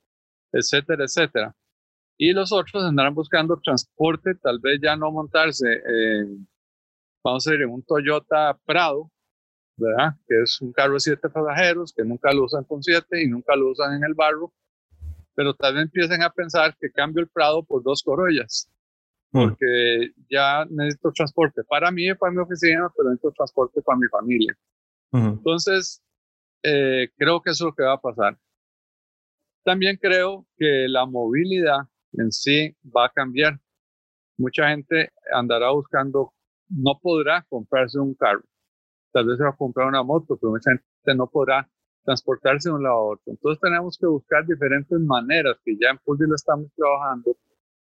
etcétera, 0.52 1.04
etcétera. 1.04 1.54
Y 2.16 2.32
los 2.32 2.52
otros 2.52 2.82
andarán 2.84 3.14
buscando 3.14 3.58
transporte, 3.62 4.34
tal 4.34 4.58
vez 4.60 4.80
ya 4.82 4.96
no 4.96 5.10
montarse, 5.10 5.82
en, 5.86 6.48
vamos 7.22 7.46
a 7.46 7.50
decir, 7.50 7.62
en 7.64 7.70
un 7.70 7.82
Toyota 7.82 8.58
Prado, 8.64 9.10
¿verdad? 9.76 10.14
Que 10.26 10.42
es 10.42 10.60
un 10.60 10.72
carro 10.72 10.94
de 10.94 11.00
siete 11.00 11.28
pasajeros, 11.28 11.92
que 11.92 12.04
nunca 12.04 12.32
lo 12.32 12.44
usan 12.44 12.64
con 12.64 12.82
siete 12.82 13.22
y 13.22 13.28
nunca 13.28 13.56
lo 13.56 13.70
usan 13.70 13.94
en 13.96 14.04
el 14.04 14.14
barro, 14.14 14.52
pero 15.34 15.54
tal 15.54 15.74
vez 15.74 15.84
empiecen 15.84 16.22
a 16.22 16.30
pensar 16.30 16.76
que 16.78 16.90
cambio 16.90 17.22
el 17.22 17.28
Prado 17.28 17.62
por 17.62 17.82
dos 17.82 18.02
Corollas, 18.02 18.68
mm. 19.32 19.40
porque 19.40 20.12
ya 20.28 20.64
necesito 20.68 21.12
transporte 21.12 21.64
para 21.64 21.90
mí 21.90 22.08
y 22.08 22.14
para 22.14 22.32
mi 22.32 22.38
oficina, 22.38 22.90
pero 22.96 23.08
necesito 23.08 23.32
transporte 23.32 23.80
para 23.82 23.98
mi 23.98 24.08
familia. 24.08 24.56
Entonces, 25.12 26.02
eh, 26.62 27.08
creo 27.16 27.40
que 27.40 27.50
eso 27.50 27.64
es 27.64 27.66
lo 27.70 27.74
que 27.74 27.82
va 27.82 27.94
a 27.94 28.00
pasar. 28.00 28.38
También 29.64 29.96
creo 29.96 30.46
que 30.56 30.86
la 30.88 31.04
movilidad 31.04 31.80
en 32.12 32.32
sí 32.32 32.74
va 32.84 33.06
a 33.06 33.08
cambiar. 33.10 33.58
Mucha 34.36 34.68
gente 34.68 35.10
andará 35.32 35.70
buscando, 35.70 36.32
no 36.70 36.98
podrá 37.02 37.44
comprarse 37.48 37.98
un 37.98 38.14
carro 38.14 38.44
tal 39.12 39.26
vez 39.26 39.38
se 39.38 39.44
va 39.44 39.50
a 39.50 39.56
comprar 39.56 39.86
una 39.86 40.02
moto, 40.02 40.36
pero 40.36 40.52
mucha 40.52 40.70
gente 40.70 41.14
no 41.16 41.26
podrá 41.26 41.68
transportarse 42.04 42.68
de 42.68 42.74
un 42.74 42.82
lado 42.82 42.96
a 42.96 43.04
otro. 43.12 43.24
Entonces 43.26 43.60
tenemos 43.60 43.98
que 43.98 44.06
buscar 44.06 44.46
diferentes 44.46 44.98
maneras 45.00 45.56
que 45.64 45.76
ya 45.76 45.90
en 45.90 45.98
Puldi 45.98 46.26
lo 46.26 46.34
estamos 46.34 46.68
trabajando 46.74 47.36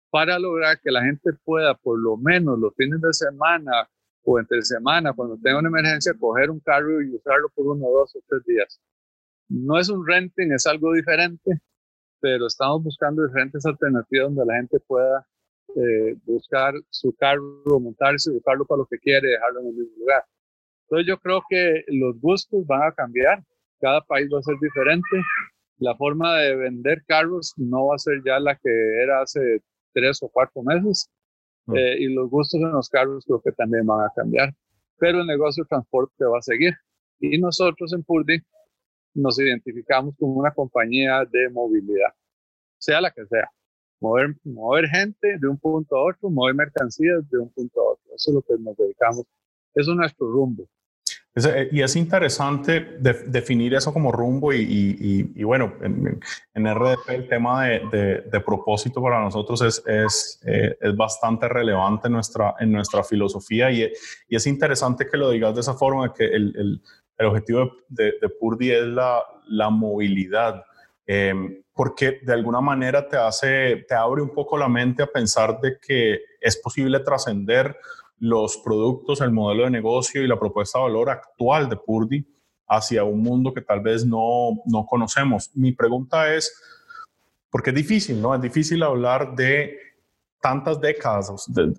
para 0.09 0.37
lograr 0.37 0.79
que 0.81 0.91
la 0.91 1.03
gente 1.03 1.31
pueda 1.45 1.73
por 1.75 1.97
lo 1.97 2.17
menos 2.17 2.59
los 2.59 2.75
fines 2.75 2.99
de 3.01 3.13
semana 3.13 3.89
o 4.23 4.39
entre 4.39 4.61
semana, 4.61 5.13
cuando 5.13 5.37
tenga 5.41 5.59
una 5.59 5.69
emergencia, 5.69 6.13
coger 6.19 6.51
un 6.51 6.59
carro 6.59 7.01
y 7.01 7.15
usarlo 7.15 7.49
por 7.55 7.65
uno, 7.67 7.87
dos 7.89 8.15
o 8.15 8.19
tres 8.27 8.43
días. 8.45 8.79
No 9.49 9.79
es 9.79 9.89
un 9.89 10.05
renting, 10.05 10.51
es 10.51 10.67
algo 10.67 10.93
diferente, 10.93 11.59
pero 12.19 12.45
estamos 12.45 12.83
buscando 12.83 13.25
diferentes 13.25 13.65
alternativas 13.65 14.27
donde 14.27 14.45
la 14.45 14.57
gente 14.57 14.79
pueda 14.81 15.25
eh, 15.75 16.15
buscar 16.25 16.73
su 16.89 17.13
carro, 17.15 17.79
montarse, 17.79 18.31
buscarlo 18.31 18.65
para 18.65 18.79
lo 18.79 18.85
que 18.85 18.99
quiere, 18.99 19.29
dejarlo 19.29 19.61
en 19.61 19.67
el 19.67 19.73
mismo 19.73 19.97
lugar. 19.99 20.23
Entonces 20.83 21.07
yo 21.07 21.17
creo 21.19 21.41
que 21.49 21.83
los 21.87 22.19
gustos 22.19 22.65
van 22.67 22.83
a 22.83 22.91
cambiar, 22.91 23.43
cada 23.79 24.01
país 24.01 24.29
va 24.33 24.39
a 24.39 24.43
ser 24.43 24.55
diferente, 24.61 25.23
la 25.77 25.95
forma 25.95 26.37
de 26.37 26.55
vender 26.55 27.03
carros 27.07 27.53
no 27.57 27.87
va 27.87 27.95
a 27.95 27.97
ser 27.97 28.21
ya 28.25 28.39
la 28.39 28.55
que 28.55 28.69
era 29.01 29.21
hace 29.21 29.61
tres 29.93 30.21
o 30.21 30.29
cuatro 30.29 30.61
meses. 30.63 31.09
Eh, 31.73 31.95
y 31.99 32.13
los 32.13 32.29
gustos 32.29 32.59
en 32.59 32.71
los 32.71 32.89
carros 32.89 33.23
creo 33.25 33.41
que 33.41 33.51
también 33.51 33.85
van 33.85 34.05
a 34.05 34.11
cambiar, 34.15 34.53
pero 34.97 35.21
el 35.21 35.27
negocio 35.27 35.63
de 35.63 35.69
transporte 35.69 36.25
va 36.25 36.39
a 36.39 36.41
seguir. 36.41 36.73
Y 37.19 37.37
nosotros 37.37 37.93
en 37.93 38.03
Purdy 38.03 38.39
nos 39.13 39.39
identificamos 39.39 40.15
como 40.17 40.33
una 40.33 40.51
compañía 40.51 41.23
de 41.31 41.49
movilidad, 41.49 42.13
sea 42.77 42.99
la 42.99 43.11
que 43.11 43.25
sea. 43.27 43.49
Mover, 44.01 44.35
mover 44.43 44.87
gente 44.87 45.37
de 45.39 45.47
un 45.47 45.57
punto 45.57 45.95
a 45.95 46.09
otro, 46.09 46.29
mover 46.29 46.55
mercancías 46.55 47.29
de 47.29 47.37
un 47.37 47.49
punto 47.49 47.79
a 47.79 47.91
otro. 47.93 48.15
Eso 48.15 48.31
es 48.31 48.35
lo 48.35 48.41
que 48.41 48.61
nos 48.61 48.75
dedicamos. 48.75 49.25
Eso 49.73 49.91
es 49.91 49.97
nuestro 49.97 50.29
rumbo. 50.29 50.67
Eh, 51.33 51.69
y 51.71 51.81
es 51.81 51.95
interesante 51.95 52.97
definir 52.99 53.73
eso 53.73 53.93
como 53.93 54.11
rumbo 54.11 54.51
y, 54.51 55.43
bueno, 55.43 55.73
en, 55.81 56.19
RDP 56.55 57.09
el 57.09 57.29
tema 57.29 57.67
de, 57.67 58.43
propósito 58.45 59.01
para 59.01 59.21
nosotros 59.21 59.61
es, 59.61 59.81
es, 59.87 60.41
eh, 60.45 60.77
es, 60.81 60.95
bastante 60.97 61.47
relevante 61.47 62.07
en 62.07 62.13
nuestra, 62.13 62.55
en 62.59 62.73
nuestra 62.73 63.01
filosofía 63.05 63.71
y, 63.71 63.89
es 64.29 64.47
interesante 64.47 65.07
que 65.07 65.15
lo 65.15 65.29
digas 65.29 65.55
de 65.55 65.61
esa 65.61 65.73
forma, 65.73 66.13
que 66.13 66.25
el, 66.25 66.53
el, 66.57 66.81
el 67.17 67.25
objetivo 67.25 67.77
de, 67.87 68.13
Purdy 68.37 68.71
es 68.71 68.87
la, 68.87 69.23
la 69.47 69.69
movilidad. 69.69 70.65
Em, 71.05 71.63
porque 71.81 72.19
de 72.21 72.33
alguna 72.33 72.61
manera 72.61 73.09
te 73.09 73.17
hace, 73.17 73.87
te 73.87 73.95
abre 73.95 74.21
un 74.21 74.29
poco 74.29 74.55
la 74.55 74.69
mente 74.69 75.01
a 75.01 75.07
pensar 75.07 75.59
de 75.59 75.79
que 75.79 76.19
es 76.39 76.55
posible 76.57 76.99
trascender 76.99 77.75
los 78.19 78.57
productos, 78.57 79.19
el 79.19 79.31
modelo 79.31 79.63
de 79.63 79.71
negocio 79.71 80.21
y 80.21 80.27
la 80.27 80.37
propuesta 80.37 80.77
de 80.77 80.83
valor 80.83 81.09
actual 81.09 81.69
de 81.69 81.77
Purdy 81.77 82.23
hacia 82.67 83.03
un 83.03 83.23
mundo 83.23 83.51
que 83.51 83.61
tal 83.61 83.79
vez 83.79 84.05
no, 84.05 84.61
no 84.65 84.85
conocemos. 84.85 85.49
Mi 85.55 85.71
pregunta 85.71 86.31
es, 86.31 86.55
porque 87.49 87.71
es 87.71 87.75
difícil, 87.75 88.21
¿no? 88.21 88.35
Es 88.35 88.41
difícil 88.41 88.83
hablar 88.83 89.33
de 89.35 89.75
tantas 90.39 90.79
décadas, 90.79 91.31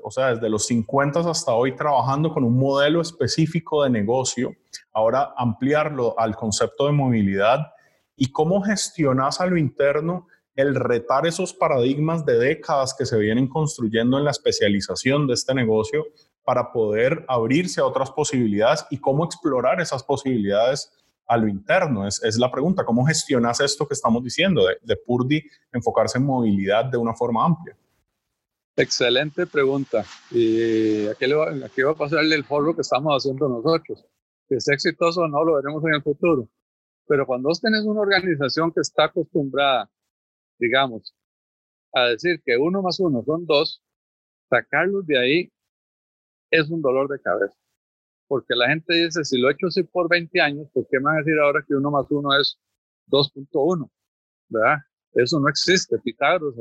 o 0.03 0.11
sea, 0.11 0.35
desde 0.35 0.51
los 0.51 0.67
50 0.67 1.21
hasta 1.21 1.53
hoy 1.53 1.77
trabajando 1.77 2.35
con 2.35 2.43
un 2.43 2.59
modelo 2.59 3.03
específico 3.03 3.85
de 3.85 3.91
negocio, 3.91 4.53
ahora 4.93 5.33
ampliarlo 5.37 6.19
al 6.19 6.35
concepto 6.35 6.87
de 6.87 6.93
movilidad 6.93 7.69
y 8.17 8.31
cómo 8.33 8.63
gestionas 8.63 9.41
a 9.41 9.47
lo 9.47 9.57
interno 9.57 10.27
el 10.55 10.75
retar 10.75 11.27
esos 11.27 11.55
paradigmas 11.55 12.27
de 12.27 12.39
décadas 12.39 12.95
que 12.97 13.07
se 13.07 13.19
vienen 13.19 13.49
construyendo 13.49 14.19
en 14.19 14.25
la 14.25 14.31
especialización 14.31 15.27
de 15.27 15.35
este 15.35 15.55
negocio 15.55 16.05
para 16.45 16.73
poder 16.73 17.25
abrirse 17.29 17.81
a 17.81 17.87
otras 17.87 18.11
posibilidades 18.11 18.85
y 18.91 18.99
cómo 18.99 19.25
explorar 19.25 19.81
esas 19.81 20.03
posibilidades 20.03 20.93
a 21.27 21.37
lo 21.37 21.49
interno. 21.49 22.07
Es, 22.07 22.23
es 22.23 22.37
la 22.39 22.51
pregunta, 22.51 22.85
¿cómo 22.85 23.07
gestionas 23.07 23.61
esto 23.61 23.87
que 23.87 23.95
estamos 23.95 24.23
diciendo 24.23 24.67
de, 24.67 24.77
de 24.83 24.97
Purdy 24.97 25.43
enfocarse 25.73 26.19
en 26.19 26.27
movilidad 26.27 26.85
de 26.85 26.99
una 26.99 27.15
forma 27.15 27.45
amplia? 27.45 27.77
Excelente 28.77 29.47
pregunta. 29.47 30.05
Y 30.31 31.07
aquí, 31.07 31.27
le 31.27 31.35
va, 31.35 31.51
aquí 31.65 31.83
va 31.83 31.93
a 31.93 31.95
pasarle 31.95 32.35
el 32.35 32.45
foro 32.45 32.75
que 32.75 32.81
estamos 32.81 33.15
haciendo 33.15 33.49
nosotros. 33.49 34.05
Si 34.49 34.55
es 34.55 34.69
exitoso 34.69 35.23
o 35.23 35.29
no, 35.29 35.45
lo 35.45 35.55
veremos 35.57 35.85
en 35.85 35.95
el 35.95 36.03
futuro. 36.03 36.49
Pero 37.07 37.27
cuando 37.27 37.49
vos 37.49 37.61
tenés 37.61 37.85
una 37.85 38.01
organización 38.01 38.73
que 38.73 38.81
está 38.81 39.05
acostumbrada, 39.05 39.91
digamos, 40.59 41.15
a 41.93 42.09
decir 42.09 42.41
que 42.45 42.57
uno 42.57 42.83
más 42.83 43.01
uno 43.01 43.23
son 43.25 43.45
dos, 43.47 43.83
sacarlos 44.49 45.07
de 45.07 45.19
ahí 45.19 45.53
es 46.51 46.71
un 46.71 46.81
dolor 46.81 47.09
de 47.09 47.21
cabeza. 47.21 47.57
Porque 48.29 48.55
la 48.55 48.69
gente 48.69 48.95
dice, 48.95 49.25
si 49.25 49.39
lo 49.39 49.49
he 49.49 49.53
hecho 49.53 49.67
así 49.67 49.83
por 49.83 50.09
20 50.09 50.41
años, 50.41 50.69
¿por 50.73 50.87
qué 50.89 50.99
me 50.99 51.05
van 51.05 51.17
a 51.17 51.19
decir 51.19 51.39
ahora 51.39 51.65
que 51.67 51.75
uno 51.75 51.91
más 51.91 52.07
uno 52.11 52.39
es 52.39 52.59
2.1? 53.09 53.91
¿Verdad? 54.49 54.79
Eso 55.15 55.41
no 55.41 55.49
existe, 55.49 55.99
Pitágoras 55.99 56.55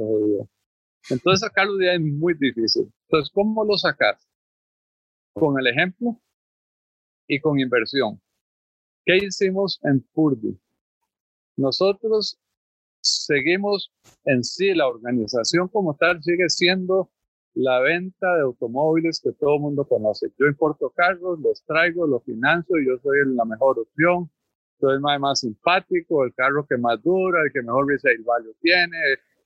Entonces 1.10 1.40
sacarlo 1.40 1.76
de 1.78 1.92
ahí 1.92 1.96
es 1.96 2.02
muy 2.02 2.34
difícil. 2.34 2.92
Entonces, 3.08 3.32
¿cómo 3.34 3.64
lo 3.64 3.78
sacas? 3.78 4.28
Con 5.34 5.58
el 5.60 5.68
ejemplo 5.68 6.20
y 7.28 7.40
con 7.40 7.60
inversión. 7.60 8.22
¿Qué 9.06 9.18
hicimos 9.18 9.80
en 9.84 10.02
Purdy? 10.14 10.58
Nosotros 11.58 12.40
seguimos 13.02 13.92
en 14.26 14.44
sí, 14.44 14.74
la 14.74 14.88
organización 14.88 15.68
como 15.68 15.96
tal 15.96 16.22
sigue 16.22 16.50
siendo 16.50 17.10
la 17.54 17.80
venta 17.80 18.36
de 18.36 18.42
automóviles 18.42 19.20
que 19.20 19.32
todo 19.34 19.56
el 19.56 19.62
mundo 19.62 19.86
conoce. 19.86 20.32
Yo 20.38 20.46
importo 20.46 20.92
carros, 20.92 21.40
los 21.40 21.64
traigo, 21.66 22.06
los 22.08 22.24
financio, 22.24 22.78
yo 22.80 22.98
soy 23.02 23.18
la 23.36 23.44
mejor 23.44 23.80
opción, 23.80 24.30
soy 24.80 24.96
el 24.96 25.02
más, 25.02 25.40
simpático, 25.40 26.24
el 26.24 26.34
carro 26.34 26.66
que 26.68 26.78
más 26.78 27.02
dura, 27.02 27.42
el 27.44 27.52
que 27.52 27.62
mejor 27.62 27.88
resale 27.88 28.20
value 28.24 28.56
tiene, 28.62 28.98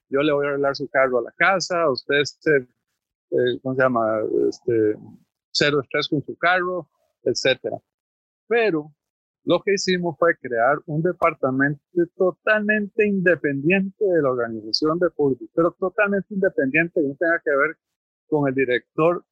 yo 0.09 0.21
le 0.21 0.33
voy 0.33 0.45
a 0.45 0.49
arreglar 0.49 0.75
su 0.75 0.87
carro 0.89 1.19
a 1.19 1.23
la 1.23 1.31
casa, 1.31 1.89
usted, 1.89 2.19
este, 2.19 2.55
eh, 3.31 3.59
¿cómo 3.63 3.75
se 3.75 3.81
llama? 3.81 4.19
Este, 4.49 4.95
cero 5.51 5.81
estrés 5.81 6.07
con 6.09 6.23
su 6.23 6.37
carro, 6.37 6.87
etcétera. 7.23 7.77
Pero 8.47 8.93
lo 9.45 9.61
que 9.61 9.73
hicimos 9.75 10.17
fue 10.17 10.35
crear 10.37 10.79
un 10.87 11.03
departamento 11.03 11.81
totalmente 12.17 13.07
independiente 13.07 14.03
de 14.03 14.21
la 14.21 14.31
organización 14.31 14.97
de 14.97 15.11
público, 15.11 15.45
pero 15.53 15.71
totalmente 15.79 16.33
independiente, 16.33 16.99
que 16.99 17.07
no 17.07 17.15
tenga 17.15 17.39
que 17.43 17.51
ver 17.51 17.77
con 18.27 18.49
el 18.49 18.55
director 18.55 19.23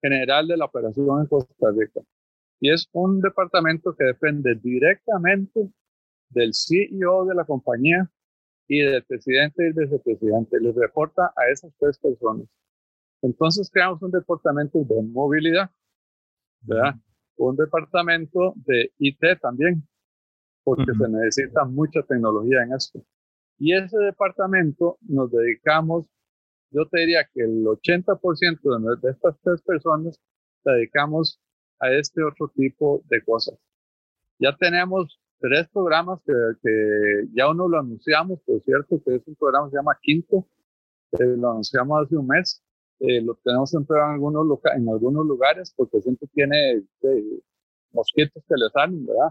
general 0.00 0.48
de 0.48 0.56
la 0.56 0.64
operación 0.64 1.20
en 1.20 1.26
Costa 1.26 1.70
Rica. 1.76 2.00
Y 2.60 2.72
es 2.72 2.88
un 2.92 3.20
departamento 3.20 3.94
que 3.94 4.04
depende 4.04 4.56
directamente 4.56 5.70
del 6.30 6.52
CEO 6.54 7.24
de 7.24 7.34
la 7.34 7.44
compañía 7.44 8.10
y 8.66 8.80
del 8.80 9.04
presidente 9.04 9.62
y 9.62 9.66
el 9.66 9.74
vicepresidente. 9.74 10.58
Les 10.60 10.74
reporta 10.74 11.32
a 11.36 11.50
esas 11.52 11.72
tres 11.78 11.98
personas. 11.98 12.46
Entonces 13.22 13.70
creamos 13.70 14.02
un 14.02 14.10
departamento 14.10 14.82
de 14.82 15.02
movilidad, 15.02 15.70
¿verdad? 16.62 16.94
Un 17.36 17.56
departamento 17.56 18.54
de 18.56 18.92
IT 18.98 19.40
también, 19.40 19.86
porque 20.64 20.92
se 20.92 21.08
necesita 21.08 21.64
mucha 21.64 22.02
tecnología 22.02 22.62
en 22.62 22.74
esto. 22.74 23.02
Y 23.58 23.74
ese 23.74 23.98
departamento 23.98 24.98
nos 25.02 25.30
dedicamos 25.30 26.06
yo 26.72 26.86
te 26.88 27.00
diría 27.00 27.28
que 27.32 27.42
el 27.42 27.64
80% 27.64 29.00
de 29.00 29.10
estas 29.10 29.36
tres 29.42 29.60
personas 29.62 30.18
dedicamos 30.64 31.40
a 31.78 31.90
este 31.92 32.22
otro 32.24 32.50
tipo 32.54 33.02
de 33.08 33.22
cosas. 33.24 33.58
Ya 34.38 34.56
tenemos 34.56 35.20
tres 35.38 35.68
programas 35.68 36.20
que, 36.24 36.32
que, 36.62 37.28
ya 37.34 37.50
uno 37.50 37.68
lo 37.68 37.78
anunciamos, 37.78 38.40
por 38.46 38.62
cierto, 38.62 39.02
que 39.04 39.16
es 39.16 39.22
un 39.26 39.34
programa 39.34 39.66
que 39.66 39.72
se 39.72 39.76
llama 39.76 39.98
Quinto, 40.00 40.46
eh, 41.12 41.36
lo 41.36 41.50
anunciamos 41.50 42.06
hace 42.06 42.16
un 42.16 42.26
mes, 42.26 42.62
eh, 43.00 43.20
lo 43.20 43.34
tenemos 43.42 43.70
siempre 43.70 43.96
en 43.98 44.04
algunos, 44.14 44.60
en 44.76 44.88
algunos 44.88 45.26
lugares 45.26 45.72
porque 45.76 46.00
siempre 46.00 46.28
tiene 46.32 46.82
eh, 47.02 47.40
mosquitos 47.92 48.42
que 48.48 48.54
le 48.56 48.68
salen, 48.70 49.06
¿verdad? 49.06 49.30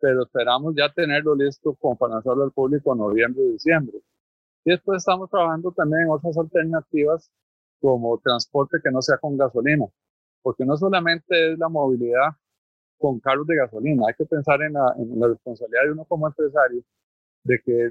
Pero 0.00 0.22
esperamos 0.24 0.74
ya 0.76 0.92
tenerlo 0.92 1.34
listo 1.34 1.74
para 1.74 2.14
lanzarlo 2.14 2.44
al 2.44 2.52
público 2.52 2.92
en 2.92 2.98
noviembre 2.98 3.42
y 3.44 3.52
diciembre. 3.52 3.98
Y 4.64 4.70
después 4.70 4.98
estamos 4.98 5.30
trabajando 5.30 5.72
también 5.72 6.02
en 6.02 6.10
otras 6.10 6.36
alternativas 6.38 7.30
como 7.80 8.18
transporte 8.18 8.78
que 8.82 8.90
no 8.90 9.02
sea 9.02 9.18
con 9.18 9.36
gasolina, 9.36 9.86
porque 10.42 10.64
no 10.64 10.76
solamente 10.76 11.52
es 11.52 11.58
la 11.58 11.68
movilidad 11.68 12.30
con 12.98 13.18
carros 13.20 13.46
de 13.48 13.56
gasolina, 13.56 14.04
hay 14.08 14.14
que 14.14 14.24
pensar 14.24 14.62
en 14.62 14.74
la, 14.74 14.94
en 14.96 15.18
la 15.18 15.28
responsabilidad 15.28 15.84
de 15.84 15.92
uno 15.92 16.04
como 16.04 16.28
empresario, 16.28 16.82
de 17.44 17.60
que 17.64 17.90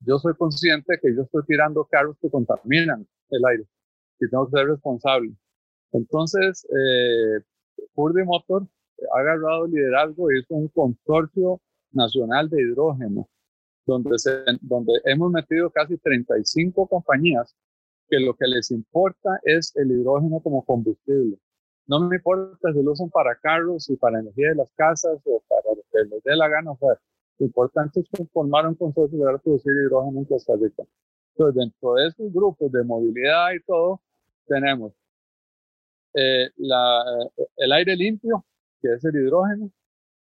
yo 0.00 0.18
soy 0.18 0.34
consciente 0.34 0.98
que 1.00 1.14
yo 1.14 1.22
estoy 1.22 1.42
tirando 1.46 1.84
carros 1.86 2.16
que 2.20 2.30
contaminan 2.30 3.06
el 3.30 3.44
aire 3.46 3.66
y 4.20 4.28
tengo 4.28 4.46
que 4.46 4.58
ser 4.58 4.68
responsable. 4.68 5.32
Entonces, 5.92 6.66
eh, 6.70 7.40
Purdy 7.94 8.24
Motor 8.24 8.66
ha 9.14 9.20
agarrado 9.20 9.66
liderazgo 9.66 10.30
y 10.30 10.40
es 10.40 10.46
un 10.48 10.68
consorcio 10.68 11.60
nacional 11.92 12.48
de 12.50 12.62
hidrógeno, 12.62 13.28
donde, 13.86 14.18
se, 14.18 14.44
donde 14.60 14.92
hemos 15.04 15.30
metido 15.30 15.70
casi 15.70 15.96
35 15.96 16.86
compañías 16.86 17.54
que 18.08 18.20
lo 18.20 18.34
que 18.34 18.46
les 18.46 18.70
importa 18.70 19.40
es 19.42 19.72
el 19.76 19.90
hidrógeno 19.92 20.40
como 20.40 20.64
combustible. 20.64 21.38
No 21.86 22.00
me 22.00 22.16
importa 22.16 22.72
si 22.72 22.82
lo 22.82 22.92
usan 22.92 23.08
para 23.10 23.34
carros 23.36 23.88
y 23.88 23.96
para 23.96 24.20
energía 24.20 24.50
de 24.50 24.56
las 24.56 24.70
casas 24.72 25.20
o 25.24 25.42
para 25.48 25.74
lo 25.74 25.82
que 25.90 26.14
les 26.14 26.22
dé 26.22 26.36
la 26.36 26.48
gana. 26.48 26.72
O 26.72 26.76
sea, 26.76 26.98
lo 27.38 27.46
importante 27.46 28.00
es 28.00 28.08
formar 28.32 28.66
un 28.66 28.74
consorcio 28.74 29.18
para 29.18 29.38
producir 29.38 29.72
hidrógeno 29.72 30.18
en 30.18 30.24
Costa 30.26 30.54
Rica. 30.60 30.82
Entonces, 31.34 31.54
dentro 31.54 31.94
de 31.94 32.08
esos 32.08 32.32
grupos 32.32 32.72
de 32.72 32.84
movilidad 32.84 33.52
y 33.54 33.62
todo, 33.64 34.00
tenemos 34.48 34.92
eh, 36.14 36.50
la, 36.56 37.04
eh, 37.36 37.46
el 37.58 37.72
aire 37.72 37.96
limpio, 37.96 38.44
que 38.80 38.94
es 38.94 39.04
el 39.04 39.14
hidrógeno. 39.16 39.70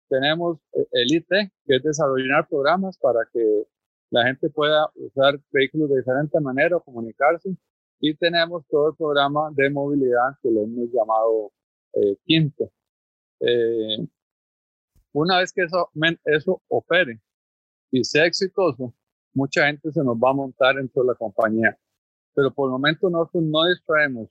Tenemos 0.08 0.58
eh, 0.72 0.86
el 0.92 1.14
IT, 1.16 1.28
que 1.28 1.76
es 1.76 1.82
desarrollar 1.82 2.48
programas 2.48 2.96
para 2.98 3.20
que 3.32 3.64
la 4.10 4.24
gente 4.24 4.48
pueda 4.50 4.88
usar 4.94 5.38
vehículos 5.50 5.90
de 5.90 5.98
diferente 5.98 6.40
manera, 6.40 6.78
comunicarse. 6.80 7.56
Y 8.00 8.14
tenemos 8.16 8.64
todo 8.68 8.90
el 8.90 8.96
programa 8.96 9.50
de 9.54 9.70
movilidad 9.70 10.36
que 10.42 10.50
lo 10.50 10.62
hemos 10.62 10.90
llamado 10.92 11.52
Quinto. 12.24 12.70
una 15.12 15.38
vez 15.38 15.52
que 15.52 15.62
eso, 15.62 15.90
eso 16.24 16.60
opere 16.68 17.20
y 17.92 18.02
sea 18.02 18.26
exitoso, 18.26 18.92
mucha 19.32 19.66
gente 19.66 19.92
se 19.92 20.02
nos 20.02 20.16
va 20.16 20.30
a 20.30 20.34
montar 20.34 20.74
dentro 20.74 21.02
de 21.02 21.08
la 21.08 21.14
compañía 21.14 21.78
pero 22.34 22.52
por 22.52 22.68
el 22.68 22.72
momento 22.72 23.08
nosotros 23.10 23.42
no 23.44 23.66
distraemos 23.68 24.28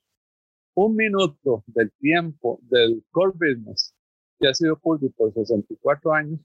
un 0.76 0.96
minuto 0.96 1.64
del 1.68 1.92
tiempo 1.94 2.60
del 2.64 3.04
core 3.12 3.34
business 3.34 3.96
que 4.40 4.48
ha 4.48 4.54
sido 4.54 4.78
público 4.78 5.14
por 5.16 5.34
64 5.34 6.14
años, 6.14 6.40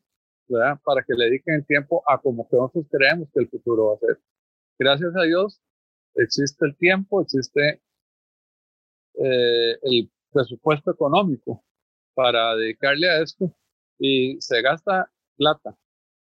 ¿verdad? 0.48 0.78
Para 0.84 1.02
que 1.02 1.14
le 1.14 1.26
dediquen 1.26 1.56
el 1.56 1.66
tiempo 1.66 2.02
a 2.06 2.18
como 2.18 2.48
que 2.48 2.56
nosotros 2.56 2.86
creemos 2.90 3.28
que 3.32 3.40
el 3.40 3.48
futuro 3.48 3.86
va 3.86 3.94
a 3.94 3.98
ser. 3.98 4.20
Gracias 4.78 5.16
a 5.16 5.22
Dios 5.22 5.60
existe 6.14 6.66
el 6.66 6.76
tiempo, 6.76 7.22
existe 7.22 7.80
eh, 9.14 9.78
el 9.82 10.10
presupuesto 10.30 10.90
económico 10.90 11.64
para 12.14 12.54
dedicarle 12.56 13.08
a 13.08 13.22
esto 13.22 13.52
y 13.98 14.36
se 14.40 14.60
gasta 14.62 15.10
plata. 15.36 15.76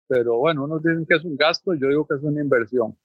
Pero 0.07 0.37
bueno, 0.37 0.65
unos 0.65 0.83
dicen 0.83 1.05
que 1.05 1.15
es 1.15 1.23
un 1.23 1.37
gasto, 1.37 1.73
yo 1.73 1.87
digo 1.87 2.05
que 2.07 2.15
es 2.15 2.23
una 2.23 2.41
inversión. 2.41 2.97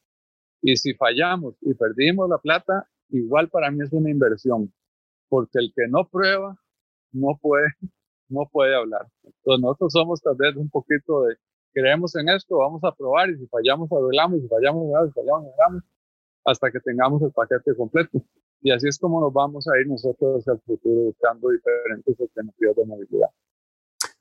Y 0.63 0.77
si 0.77 0.95
fallamos 0.95 1.55
y 1.61 1.75
perdimos 1.75 2.29
la 2.29 2.39
plata, 2.39 2.89
igual 3.11 3.49
para 3.49 3.71
mí 3.71 3.85
es 3.85 3.93
una 3.93 4.11
inversión, 4.11 4.73
porque 5.29 5.59
el 5.59 5.73
que 5.75 5.89
no 5.89 6.09
prueba 6.09 6.57
no 7.13 7.39
puede, 7.41 7.69
no 8.29 8.49
puede 8.51 8.75
hablar. 8.75 9.07
Entonces 9.23 9.63
nosotros 9.63 9.93
somos 9.93 10.21
tal 10.21 10.37
vez 10.37 10.57
un 10.57 10.69
poquito 10.69 11.23
de, 11.23 11.37
creemos 11.73 12.15
en 12.17 12.29
esto, 12.29 12.59
vamos 12.59 12.83
a 12.85 12.93
probar 12.93 13.31
y 13.31 13.39
si 13.39 13.47
fallamos, 13.47 13.91
arreglamos, 13.93 14.39
y 14.39 14.43
si 14.43 14.49
fallamos, 14.49 14.83
arreglamos, 14.83 15.09
si 15.09 15.21
fallamos, 15.21 15.47
arreglamos, 15.47 15.83
hasta 16.45 16.71
que 16.71 16.81
tengamos 16.81 17.23
el 17.23 17.33
paquete 17.33 17.77
completo. 17.77 18.23
Y 18.61 18.73
así 18.73 18.89
es 18.89 18.99
como 18.99 19.21
nos 19.21 19.33
vamos 19.33 19.69
a 19.69 19.79
ir 19.79 19.87
nosotros 19.87 20.47
el 20.49 20.59
futuro 20.61 21.03
buscando 21.03 21.51
diferentes 21.51 22.21
alternativas 22.21 22.77
de 22.77 22.85
movilidad. 22.85 23.29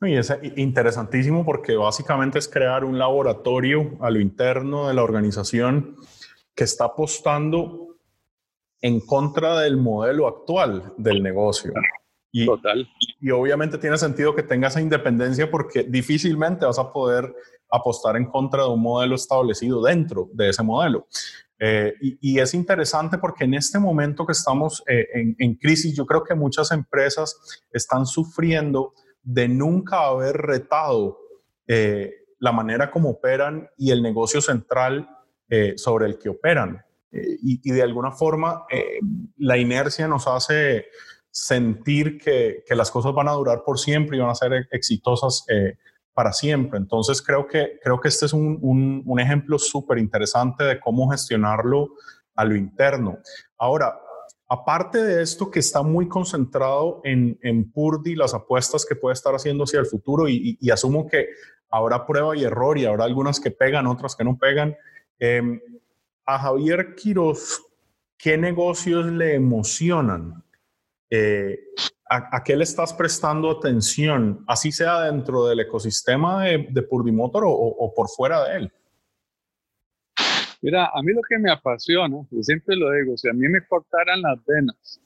Y 0.01 0.15
es 0.15 0.31
interesantísimo 0.55 1.43
porque 1.43 1.75
básicamente 1.75 2.37
es 2.37 2.47
crear 2.47 2.85
un 2.85 2.99
laboratorio 2.99 3.97
a 3.99 4.11
lo 4.11 4.19
interno 4.19 4.87
de 4.87 4.93
la 4.93 5.01
organización 5.01 5.95
que 6.57 6.63
está 6.63 6.85
apostando 6.85 7.99
en 8.81 8.99
contra 8.99 9.59
del 9.59 9.77
modelo 9.77 10.27
actual 10.27 10.91
del 10.97 11.21
negocio. 11.21 11.71
Y, 12.31 12.47
Total. 12.47 12.89
Y 13.21 13.29
obviamente 13.29 13.77
tiene 13.77 13.97
sentido 13.97 14.35
que 14.35 14.41
tenga 14.41 14.67
esa 14.67 14.81
independencia 14.81 15.49
porque 15.49 15.83
difícilmente 15.83 16.65
vas 16.65 16.79
a 16.79 16.91
poder 16.91 17.33
apostar 17.69 18.17
en 18.17 18.25
contra 18.25 18.63
de 18.63 18.69
un 18.69 18.81
modelo 18.81 19.15
establecido 19.15 19.83
dentro 19.83 20.29
de 20.33 20.49
ese 20.49 20.63
modelo. 20.63 21.07
Eh, 21.59 21.93
y, 22.01 22.39
es 22.39 22.53
interesante 22.53 23.19
porque 23.19 23.45
en 23.45 23.53
este 23.53 23.79
momento 23.79 24.25
que 24.25 24.31
estamos 24.31 24.83
eh, 24.87 25.07
en, 25.37 25.55
crisis, 25.55 25.95
yo 25.95 26.05
creo 26.05 26.23
que 26.23 26.35
muchas 26.35 26.71
empresas 26.71 27.63
están 27.71 28.05
sufriendo 28.05 28.93
de 29.21 29.47
nunca 29.47 30.05
haber 30.05 30.37
retado 30.37 31.19
eh, 31.67 32.13
la 32.39 32.51
manera 32.51 32.89
como 32.89 33.09
operan 33.09 33.67
y 33.77 33.91
el 33.91 34.01
negocio 34.01 34.41
central 34.41 35.07
eh, 35.49 35.73
sobre 35.77 36.05
el 36.05 36.17
que 36.17 36.29
operan. 36.29 36.83
Eh, 37.11 37.37
y, 37.41 37.71
de 37.71 37.81
alguna 37.81 38.11
forma 38.11 38.65
eh, 38.69 38.99
la 39.37 39.57
inercia 39.57 40.07
nos 40.07 40.27
hace 40.27 40.87
sentir 41.31 42.17
que, 42.17 42.63
que, 42.67 42.75
las 42.75 42.91
cosas 42.91 43.13
van 43.13 43.29
a 43.29 43.33
durar 43.33 43.63
por 43.65 43.79
siempre 43.79 44.17
y 44.17 44.19
van 44.19 44.29
a 44.29 44.35
ser 44.35 44.67
exitosas 44.71 45.45
para 46.13 46.33
siempre. 46.33 46.79
Entonces 46.79 47.21
creo 47.21 47.47
que, 47.47 47.79
creo 47.81 47.99
que 47.99 48.07
este 48.07 48.25
es 48.25 48.33
un, 48.33 48.57
un, 48.61 49.03
un 49.05 49.19
ejemplo 49.19 49.59
súper 49.59 49.99
interesante 49.99 50.63
de 50.63 50.79
cómo 50.79 51.09
gestionarlo 51.09 51.89
a 52.35 52.43
lo 52.43 52.55
interno. 52.55 53.19
Ahora, 53.57 53.99
aparte 54.49 55.03
de 55.03 55.21
esto 55.21 55.51
que 55.51 55.59
está 55.59 55.81
muy 55.81 56.07
concentrado 56.07 57.01
en, 57.03 57.37
en 57.41 57.69
Purdy, 57.71 58.15
las 58.15 58.33
apuestas 58.33 58.85
que 58.85 58.95
puede 58.95 59.13
estar 59.13 59.35
haciendo 59.35 59.65
hacia 59.65 59.79
el 59.79 59.85
futuro, 59.85 60.27
y, 60.27 60.57
y, 60.59 60.69
asumo 60.71 61.07
que 61.07 61.27
habrá 61.69 62.05
prueba 62.05 62.35
y 62.35 62.43
error 62.43 62.77
y 62.77 62.85
habrá 62.85 63.05
algunas 63.05 63.39
que 63.39 63.51
pegan, 63.51 63.87
otras 63.87 64.15
que 64.15 64.23
no 64.23 64.37
pegan. 64.37 64.75
Em, 65.19 65.59
a 66.25 66.37
Javier 66.39 66.95
Quiroz, 66.95 67.63
¿qué 68.17 68.37
negocios 68.37 69.05
le 69.07 69.35
emocionan? 69.35 70.43
Eh, 71.09 71.57
¿a, 72.09 72.43
qué 72.43 72.55
le 72.55 72.63
estás 72.63 72.93
prestando 72.93 73.49
atención? 73.49 74.43
Así 74.47 74.71
sea 74.71 75.01
dentro 75.01 75.47
del 75.47 75.61
ecosistema 75.61 76.43
de, 76.43 76.67
de 76.69 76.81
Purdimotor 76.83 77.45
o, 77.45 77.51
o, 77.51 77.93
por 77.93 78.09
fuera 78.09 78.43
de 78.45 78.57
él. 78.57 78.71
Mira, 80.61 80.89
a 80.93 81.01
mí 81.01 81.13
lo 81.13 81.21
que 81.21 81.37
me 81.37 81.51
apasiona, 81.51 82.17
yo 82.31 82.43
siempre 82.43 82.75
lo 82.75 82.91
digo, 82.91 83.15
si 83.15 83.29
a 83.29 83.33
mí 83.33 83.47
me 83.47 83.65
cortaran 83.67 84.21
las 84.21 84.43
venas, 84.45 85.01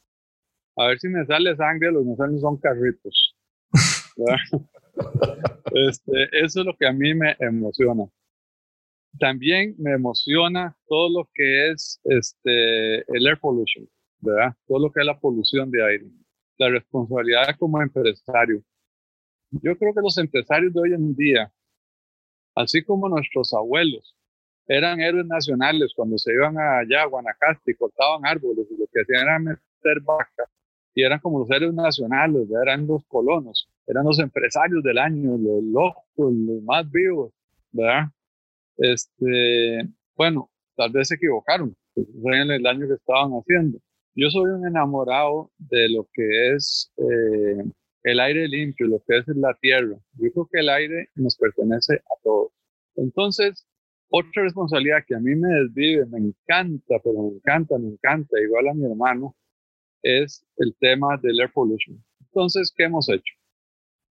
a 0.78 0.88
ver 0.88 1.00
si 1.00 1.10
me 1.10 1.26
sale 1.26 1.56
sangre, 1.56 1.92
los 1.92 2.04
que 2.04 2.10
me 2.10 2.16
salen 2.16 2.40
son 2.40 2.58
carritos. 2.58 3.36
este, 5.74 6.46
eso 6.46 6.62
es 6.62 6.66
lo 6.66 6.76
que 6.76 6.88
a 6.88 6.94
mí 6.94 7.14
me 7.14 7.36
emociona. 7.40 8.06
También 9.20 9.76
me 9.78 9.94
emociona 9.94 10.76
todo 10.88 11.10
lo 11.10 11.30
que 11.34 11.72
es 11.72 12.00
este, 12.04 13.00
el 13.00 13.28
air 13.28 13.40
pollution, 13.40 13.88
¿verdad? 14.20 14.56
Todo 14.68 14.80
lo 14.80 14.92
que 14.92 15.02
es 15.02 15.06
la 15.06 15.20
polución 15.20 15.70
de 15.70 15.86
aire, 15.86 16.06
la 16.58 16.70
responsabilidad 16.70 17.56
como 17.58 17.82
empresario. 17.82 18.64
Yo 19.52 19.78
creo 19.78 19.94
que 19.94 20.02
los 20.02 20.18
empresarios 20.18 20.74
de 20.74 20.82
hoy 20.82 20.94
en 20.94 21.16
día, 21.16 21.52
así 22.56 22.84
como 22.84 23.10
nuestros 23.10 23.54
abuelos, 23.54 24.16
eran 24.68 25.02
héroes 25.02 25.26
nacionales 25.26 25.92
cuando 25.96 26.18
se 26.18 26.34
iban 26.34 26.58
allá 26.58 27.04
a 27.04 27.08
Guanacaste 27.08 27.72
y 27.72 27.76
cortaban 27.76 28.26
árboles 28.26 28.68
y 28.72 28.78
lo 28.78 28.88
que 28.88 29.02
hacían 29.02 29.28
era 29.28 29.40
meter 29.40 30.00
vacas 30.02 30.50
y 30.94 31.04
eran 31.04 31.20
como 31.20 31.40
los 31.40 31.52
héroes 31.52 31.74
nacionales, 31.74 32.48
eran 32.50 32.86
los 32.88 33.06
colonos, 33.06 33.70
eran 33.88 34.06
los 34.06 34.20
empresarios 34.20 34.84
del 34.84 34.98
año, 34.98 35.38
los 35.38 35.64
locos, 35.64 36.34
los 36.34 36.62
más 36.64 36.90
vivos, 36.92 37.32
¿verdad? 37.72 38.10
Este, 38.78 39.88
bueno, 40.16 40.50
tal 40.76 40.92
vez 40.92 41.10
se 41.10 41.16
equivocaron, 41.16 41.76
fue 42.22 42.42
en 42.42 42.52
el 42.52 42.66
año 42.66 42.88
que 42.88 42.96
estaban 42.96 43.32
haciendo. 43.32 43.80
Yo 44.16 44.30
soy 44.30 44.52
un 44.52 44.68
enamorado 44.68 45.52
de 45.58 45.90
lo 45.90 46.08
que 46.14 46.54
es 46.54 46.92
eh, 46.98 47.64
el 48.04 48.20
aire 48.20 48.48
limpio, 48.48 48.88
lo 48.88 49.02
que 49.08 49.20
es 49.20 49.28
la 49.28 49.54
tierra. 49.62 49.98
Yo 50.14 50.32
creo 50.32 50.50
que 50.52 50.60
el 50.60 50.70
aire 50.70 51.10
nos 51.16 51.38
pertenece 51.38 51.96
a 51.96 52.22
todos. 52.24 52.52
Entonces, 52.96 53.66
otra 54.10 54.44
responsabilidad 54.44 55.06
que 55.08 55.16
a 55.16 55.20
mí 55.20 55.36
me 55.36 55.48
desvive, 55.48 56.06
me 56.08 56.20
encanta, 56.20 57.00
pero 57.04 57.24
me 57.24 57.36
encanta, 57.36 57.78
me 57.78 57.90
encanta, 57.90 58.42
igual 58.42 58.68
a 58.68 58.74
mi 58.74 58.86
hermano, 58.86 59.36
es 60.04 60.46
el 60.58 60.76
tema 60.80 61.18
del 61.22 61.40
air 61.40 61.52
pollution. 61.54 62.04
Entonces, 62.20 62.74
¿qué 62.76 62.84
hemos 62.84 63.08
hecho? 63.08 63.34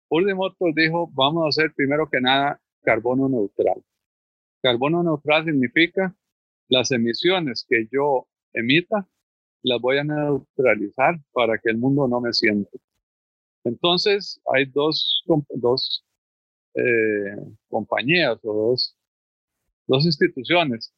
Ultimotor 0.08 0.74
dijo, 0.74 1.10
vamos 1.12 1.44
a 1.44 1.48
hacer 1.48 1.72
primero 1.74 2.08
que 2.08 2.20
nada 2.20 2.60
carbono 2.82 3.28
neutral. 3.28 3.82
Carbono 4.62 5.02
neutral 5.02 5.44
significa 5.44 6.14
las 6.68 6.90
emisiones 6.92 7.64
que 7.68 7.88
yo 7.90 8.28
emita 8.52 9.06
las 9.62 9.80
voy 9.80 9.98
a 9.98 10.04
neutralizar 10.04 11.20
para 11.32 11.58
que 11.58 11.70
el 11.70 11.78
mundo 11.78 12.08
no 12.08 12.20
me 12.20 12.32
siente. 12.32 12.78
Entonces, 13.64 14.40
hay 14.52 14.64
dos, 14.66 15.22
dos 15.50 16.04
eh, 16.74 17.36
compañías 17.68 18.38
o 18.42 18.70
dos, 18.70 18.96
dos, 19.86 20.06
instituciones 20.06 20.94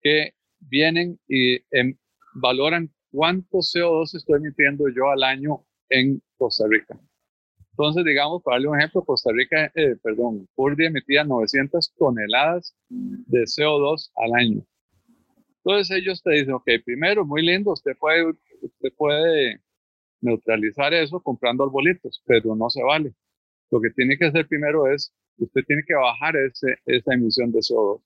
que 0.00 0.34
vienen 0.60 1.18
y 1.26 1.56
em, 1.70 1.96
valoran 2.34 2.92
cuánto 3.10 3.58
CO2 3.58 4.14
estoy 4.14 4.36
emitiendo 4.38 4.88
yo 4.88 5.10
al 5.10 5.24
año 5.24 5.64
en 5.88 6.22
Costa 6.36 6.64
Rica. 6.68 7.00
Entonces, 7.78 8.04
digamos, 8.06 8.42
para 8.42 8.54
darle 8.54 8.68
un 8.68 8.78
ejemplo, 8.78 9.04
Costa 9.04 9.30
Rica, 9.34 9.70
eh, 9.74 9.96
perdón, 10.02 10.48
Purdy 10.54 10.86
emitía 10.86 11.24
900 11.24 11.92
toneladas 11.98 12.74
de 12.88 13.42
CO2 13.42 14.12
al 14.16 14.32
año. 14.34 14.66
Entonces 15.62 15.94
ellos 15.94 16.22
te 16.22 16.30
dicen, 16.30 16.54
ok, 16.54 16.66
primero, 16.86 17.26
muy 17.26 17.42
lindo, 17.42 17.72
usted 17.72 17.94
puede, 17.98 18.30
usted 18.62 18.88
puede 18.96 19.60
neutralizar 20.22 20.94
eso 20.94 21.20
comprando 21.20 21.64
arbolitos, 21.64 22.22
pero 22.24 22.56
no 22.56 22.70
se 22.70 22.82
vale. 22.82 23.12
Lo 23.70 23.78
que 23.82 23.90
tiene 23.90 24.16
que 24.16 24.24
hacer 24.24 24.48
primero 24.48 24.90
es, 24.90 25.12
usted 25.36 25.60
tiene 25.66 25.82
que 25.86 25.94
bajar 25.94 26.34
ese, 26.36 26.78
esa 26.86 27.12
emisión 27.12 27.52
de 27.52 27.58
CO2. 27.58 28.00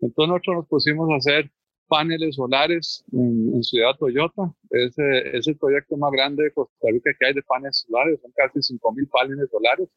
Entonces 0.00 0.28
nosotros 0.28 0.56
nos 0.56 0.68
pusimos 0.68 1.10
a 1.10 1.16
hacer 1.16 1.50
paneles 1.92 2.36
solares 2.36 3.04
en, 3.12 3.62
Ciudad 3.62 3.94
Toyota. 3.98 4.50
Ese 4.70 5.36
es 5.36 5.46
el 5.46 5.58
proyecto 5.58 5.94
más 5.98 6.10
grande 6.10 6.44
de 6.44 6.50
Costa 6.50 6.88
Rica 6.90 7.10
que 7.18 7.26
hay 7.26 7.34
de 7.34 7.42
paneles 7.42 7.84
solares, 7.86 8.18
son 8.22 8.32
casi 8.34 8.60
5.000 8.60 9.10
paneles 9.10 9.50
solares. 9.50 9.88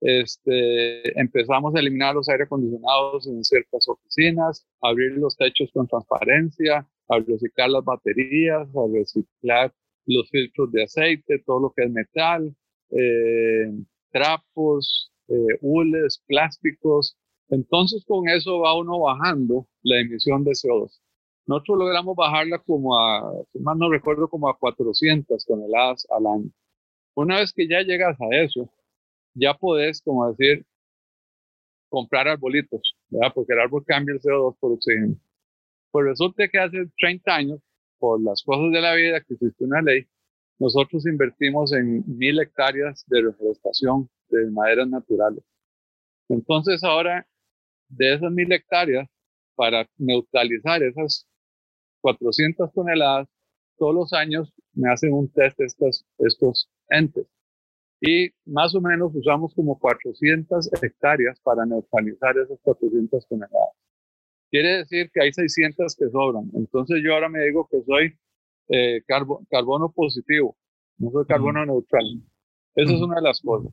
Este, 0.00 1.20
empezamos 1.20 1.74
a 1.74 1.80
eliminar 1.80 2.14
los 2.14 2.28
aire 2.28 2.44
acondicionados 2.44 3.26
en 3.26 3.42
ciertas 3.42 3.88
oficinas, 3.88 4.64
abrir 4.80 5.18
los 5.18 5.36
techos 5.36 5.68
con 5.72 5.88
transparencia, 5.88 6.86
a 7.08 7.18
reciclar 7.18 7.70
las 7.70 7.84
baterías, 7.84 8.68
a 8.76 8.96
reciclar 8.96 9.74
los 10.06 10.30
filtros 10.30 10.70
de 10.70 10.84
aceite, 10.84 11.42
todo 11.44 11.58
lo 11.58 11.72
que 11.74 11.86
es 11.86 11.90
metal, 11.90 12.54
eh, 12.90 13.72
trapos, 14.12 15.10
eh, 15.26 15.58
hules, 15.60 16.22
plásticos. 16.28 17.16
Entonces 17.48 18.04
con 18.06 18.28
eso 18.28 18.60
va 18.60 18.78
uno 18.78 19.00
bajando 19.00 19.66
la 19.82 20.00
emisión 20.00 20.44
de 20.44 20.52
CO2. 20.52 21.00
Nosotros 21.46 21.78
logramos 21.78 22.16
bajarla 22.16 22.58
como 22.58 22.98
a, 22.98 23.32
si 23.52 23.60
mal 23.60 23.78
no 23.78 23.90
recuerdo, 23.90 24.28
como 24.28 24.48
a 24.48 24.58
400 24.58 25.44
toneladas 25.46 26.06
al 26.10 26.26
año. 26.26 26.50
Una 27.14 27.36
vez 27.40 27.52
que 27.52 27.68
ya 27.68 27.82
llegas 27.82 28.16
a 28.20 28.36
eso, 28.36 28.68
ya 29.34 29.54
podés, 29.54 30.02
como 30.02 30.28
decir, 30.32 30.66
comprar 31.88 32.28
arbolitos, 32.28 32.94
¿verdad? 33.08 33.32
Porque 33.34 33.52
el 33.52 33.60
árbol 33.60 33.84
cambia 33.86 34.14
el 34.14 34.20
CO2 34.20 34.56
por 34.58 34.72
oxígeno. 34.72 35.16
Pues 35.92 36.06
resulta 36.06 36.48
que 36.48 36.58
hace 36.58 36.86
30 36.98 37.34
años, 37.34 37.60
por 37.98 38.20
las 38.20 38.42
cosas 38.42 38.72
de 38.72 38.80
la 38.80 38.94
vida, 38.94 39.20
que 39.20 39.34
existe 39.34 39.64
una 39.64 39.80
ley, 39.82 40.06
nosotros 40.58 41.06
invertimos 41.06 41.72
en 41.72 42.02
mil 42.06 42.40
hectáreas 42.40 43.04
de 43.06 43.22
reforestación 43.22 44.08
de 44.30 44.50
maderas 44.50 44.88
naturales. 44.88 45.44
Entonces 46.28 46.82
ahora, 46.82 47.26
de 47.88 48.14
esas 48.14 48.32
mil 48.32 48.50
hectáreas, 48.52 49.08
para 49.54 49.88
neutralizar 49.96 50.82
esas 50.82 51.26
400 52.06 52.72
toneladas, 52.72 53.28
todos 53.78 53.92
los 53.92 54.12
años 54.12 54.52
me 54.74 54.88
hacen 54.92 55.12
un 55.12 55.28
test 55.32 55.58
estos, 55.60 56.06
estos 56.18 56.70
entes. 56.88 57.26
Y 58.00 58.28
más 58.44 58.76
o 58.76 58.80
menos 58.80 59.10
usamos 59.12 59.52
como 59.54 59.76
400 59.76 60.70
hectáreas 60.82 61.40
para 61.40 61.66
neutralizar 61.66 62.38
esas 62.38 62.60
400 62.62 63.26
toneladas. 63.26 63.74
Quiere 64.50 64.78
decir 64.78 65.10
que 65.12 65.20
hay 65.20 65.32
600 65.32 65.96
que 65.96 66.08
sobran. 66.10 66.48
Entonces 66.54 67.00
yo 67.02 67.14
ahora 67.14 67.28
me 67.28 67.44
digo 67.44 67.66
que 67.68 67.82
soy 67.82 68.16
eh, 68.68 69.02
carbono 69.50 69.90
positivo, 69.90 70.56
no 70.98 71.10
soy 71.10 71.26
carbono 71.26 71.66
neutral. 71.66 72.04
Esa 72.76 72.94
es 72.94 73.00
una 73.00 73.16
de 73.16 73.22
las 73.22 73.40
cosas. 73.40 73.72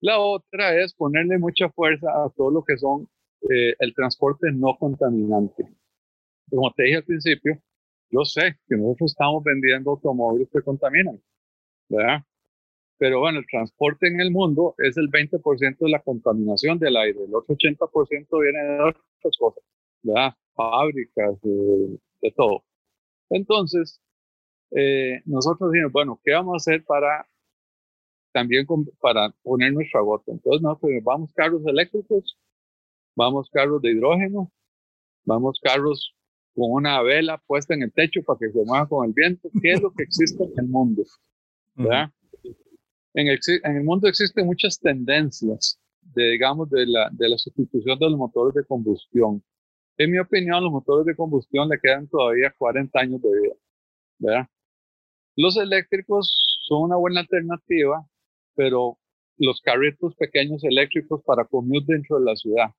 La 0.00 0.20
otra 0.20 0.80
es 0.80 0.94
ponerle 0.94 1.38
mucha 1.38 1.70
fuerza 1.70 2.08
a 2.08 2.30
todo 2.36 2.52
lo 2.52 2.62
que 2.62 2.76
son 2.76 3.08
eh, 3.50 3.74
el 3.80 3.94
transporte 3.94 4.46
no 4.52 4.76
contaminante 4.78 5.68
como 6.50 6.72
te 6.74 6.84
dije 6.84 6.96
al 6.96 7.04
principio, 7.04 7.58
yo 8.10 8.24
sé 8.24 8.58
que 8.68 8.76
nosotros 8.76 9.12
estamos 9.12 9.44
vendiendo 9.44 9.90
automóviles 9.90 10.48
que 10.52 10.62
contaminan, 10.62 11.20
¿verdad? 11.88 12.22
Pero 12.98 13.20
bueno, 13.20 13.38
el 13.38 13.46
transporte 13.46 14.08
en 14.08 14.20
el 14.20 14.30
mundo 14.30 14.74
es 14.78 14.96
el 14.96 15.08
20% 15.10 15.78
de 15.78 15.90
la 15.90 16.00
contaminación 16.02 16.78
del 16.78 16.96
aire, 16.96 17.24
el 17.24 17.34
otro 17.34 17.54
80% 17.56 18.42
viene 18.42 18.62
de 18.62 18.80
otras 18.82 19.36
cosas, 19.38 19.62
¿verdad? 20.02 20.34
Fábricas, 20.54 21.40
de 21.42 22.30
todo. 22.34 22.64
Entonces, 23.30 24.00
eh, 24.72 25.20
nosotros 25.24 25.70
decimos, 25.72 25.92
bueno, 25.92 26.20
¿qué 26.24 26.32
vamos 26.32 26.54
a 26.54 26.56
hacer 26.56 26.84
para 26.84 27.26
también 28.32 28.66
para 29.00 29.30
poner 29.42 29.72
nuestra 29.72 30.00
gota? 30.00 30.32
Entonces, 30.32 30.62
nosotros 30.62 30.92
vamos 31.02 31.32
carros 31.34 31.62
eléctricos, 31.66 32.36
vamos 33.16 33.48
carros 33.50 33.82
de 33.82 33.92
hidrógeno, 33.92 34.50
vamos 35.24 35.60
carros 35.62 36.14
con 36.58 36.72
una 36.72 37.00
vela 37.02 37.38
puesta 37.46 37.72
en 37.72 37.82
el 37.84 37.92
techo 37.92 38.20
para 38.24 38.40
que 38.40 38.50
se 38.50 38.64
mueva 38.64 38.88
con 38.88 39.06
el 39.06 39.12
viento. 39.12 39.48
¿Qué 39.62 39.74
es 39.74 39.80
lo 39.80 39.92
que 39.92 40.02
existe 40.02 40.42
en 40.42 40.52
el 40.58 40.66
mundo? 40.66 41.04
¿verdad? 41.76 42.10
en, 43.14 43.28
el, 43.28 43.38
en 43.62 43.76
el 43.76 43.84
mundo 43.84 44.08
existen 44.08 44.44
muchas 44.44 44.80
tendencias 44.80 45.78
de, 46.00 46.30
digamos, 46.30 46.68
de 46.70 46.84
la, 46.84 47.10
de 47.12 47.28
la 47.28 47.38
sustitución 47.38 47.96
de 48.00 48.10
los 48.10 48.18
motores 48.18 48.54
de 48.54 48.64
combustión. 48.64 49.40
En 49.98 50.10
mi 50.10 50.18
opinión, 50.18 50.64
los 50.64 50.72
motores 50.72 51.06
de 51.06 51.14
combustión 51.14 51.68
le 51.68 51.78
quedan 51.78 52.08
todavía 52.08 52.52
40 52.58 52.98
años 52.98 53.22
de 53.22 53.40
vida. 53.40 53.54
¿verdad? 54.18 54.48
Los 55.36 55.56
eléctricos 55.56 56.58
son 56.66 56.82
una 56.82 56.96
buena 56.96 57.20
alternativa, 57.20 58.04
pero 58.56 58.98
los 59.36 59.60
carritos 59.60 60.16
pequeños 60.16 60.64
eléctricos 60.64 61.22
para 61.24 61.44
commute 61.44 61.92
dentro 61.92 62.18
de 62.18 62.24
la 62.24 62.34
ciudad 62.34 62.74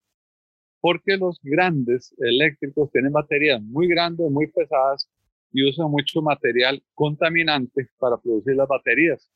porque 0.81 1.17
los 1.17 1.39
grandes 1.43 2.13
eléctricos 2.19 2.91
tienen 2.91 3.11
baterías 3.11 3.61
muy 3.61 3.87
grandes, 3.87 4.29
muy 4.31 4.47
pesadas 4.47 5.09
y 5.51 5.67
usan 5.67 5.91
mucho 5.91 6.21
material 6.21 6.81
contaminante 6.93 7.89
para 7.97 8.17
producir 8.17 8.55
las 8.55 8.67
baterías. 8.67 9.29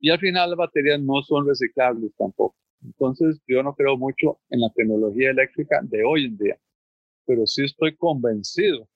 Y 0.00 0.10
al 0.10 0.18
final 0.18 0.50
las 0.50 0.58
baterías 0.58 1.00
no 1.00 1.22
son 1.22 1.46
reciclables 1.46 2.12
tampoco. 2.16 2.56
Entonces 2.82 3.40
yo 3.46 3.62
no 3.62 3.74
creo 3.74 3.96
mucho 3.96 4.40
en 4.48 4.60
la 4.60 4.70
tecnología 4.74 5.30
eléctrica 5.30 5.80
de 5.82 6.02
hoy 6.02 6.24
en 6.24 6.38
día, 6.38 6.58
pero 7.26 7.46
sí 7.46 7.64
estoy 7.64 7.94
convencido 7.96 8.88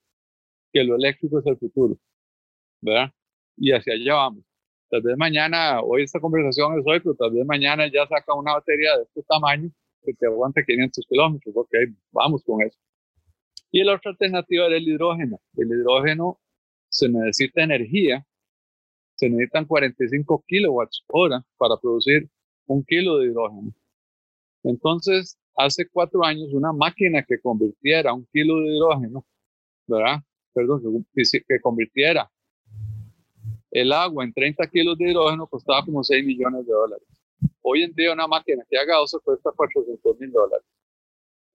que 0.73 0.83
lo 0.83 0.95
eléctrico 0.95 1.39
es 1.39 1.45
el 1.45 1.57
futuro, 1.57 1.97
¿verdad? 2.81 3.11
Y 3.57 3.71
hacia 3.71 3.93
allá 3.93 4.15
vamos. 4.15 4.43
Tal 4.89 5.01
vez 5.01 5.17
mañana, 5.17 5.81
hoy 5.81 6.03
esta 6.03 6.19
conversación 6.19 6.79
es 6.79 6.85
hoy, 6.85 6.99
pero 6.99 7.15
tal 7.15 7.31
vez 7.31 7.45
mañana 7.45 7.87
ya 7.87 8.07
saca 8.07 8.33
una 8.33 8.53
batería 8.53 8.97
de 8.97 9.03
este 9.03 9.23
tamaño 9.23 9.69
que 10.05 10.13
te 10.13 10.25
aguante 10.27 10.63
500 10.65 11.05
kilómetros. 11.07 11.55
Ok, 11.55 11.73
vamos 12.11 12.43
con 12.43 12.61
eso. 12.61 12.77
Y 13.71 13.83
la 13.83 13.95
otra 13.95 14.11
alternativa 14.11 14.67
era 14.67 14.77
el 14.77 14.87
hidrógeno. 14.87 15.41
El 15.57 15.67
hidrógeno 15.67 16.39
se 16.89 17.09
necesita 17.09 17.63
energía, 17.63 18.25
se 19.15 19.29
necesitan 19.29 19.65
45 19.65 20.43
kilowatts 20.47 21.03
hora 21.07 21.43
para 21.57 21.75
producir 21.77 22.29
un 22.67 22.83
kilo 22.85 23.17
de 23.17 23.27
hidrógeno. 23.27 23.73
Entonces, 24.63 25.37
hace 25.55 25.87
cuatro 25.89 26.23
años, 26.23 26.53
una 26.53 26.71
máquina 26.71 27.23
que 27.23 27.39
convirtiera 27.39 28.13
un 28.13 28.25
kilo 28.31 28.59
de 28.61 28.75
hidrógeno, 28.75 29.25
¿verdad? 29.87 30.19
Perdón, 30.53 31.05
que 31.13 31.59
convirtiera 31.61 32.31
el 33.75 33.91
agua 33.91 34.23
en 34.23 34.31
30 34.31 34.67
kilos 34.67 34.97
de 34.97 35.11
hidrógeno 35.11 35.47
costaba 35.47 35.83
como 35.83 36.01
6 36.01 36.25
millones 36.25 36.65
de 36.65 36.71
dólares. 36.71 37.07
Hoy 37.67 37.81
en 37.81 37.93
día 37.93 38.13
una 38.13 38.27
máquina 38.27 38.63
que 38.69 38.77
haga 38.77 39.03
eso 39.03 39.19
cuesta 39.21 39.49
400 39.51 40.19
mil 40.19 40.31
dólares. 40.31 40.67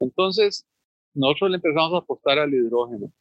Entonces, 0.00 0.66
nosotros 1.14 1.50
le 1.50 1.56
empezamos 1.58 1.94
a 1.94 1.98
apostar 1.98 2.40
al 2.40 2.52
hidrógeno. 2.52 3.12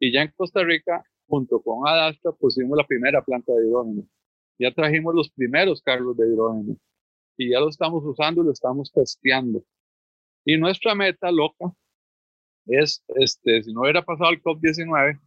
Y 0.00 0.10
ya 0.10 0.22
en 0.22 0.32
Costa 0.34 0.64
Rica, 0.64 1.04
junto 1.26 1.60
con 1.60 1.86
Adastra, 1.86 2.32
pusimos 2.32 2.78
la 2.78 2.86
primera 2.86 3.22
planta 3.22 3.52
de 3.52 3.66
hidrógeno. 3.66 4.02
Ya 4.58 4.72
trajimos 4.72 5.14
los 5.14 5.30
primeros 5.30 5.82
carros 5.82 6.16
de 6.16 6.26
hidrógeno. 6.26 6.76
Y 7.36 7.50
ya 7.50 7.60
lo 7.60 7.68
estamos 7.68 8.02
usando 8.06 8.40
y 8.40 8.46
lo 8.46 8.52
estamos 8.52 8.90
testeando. 8.92 9.62
Y 10.46 10.56
nuestra 10.56 10.94
meta 10.94 11.30
loca 11.30 11.66
es, 12.64 13.04
este, 13.16 13.62
si 13.62 13.74
no 13.74 13.82
hubiera 13.82 14.00
pasado 14.00 14.30
el 14.30 14.42
COP19, 14.42 15.20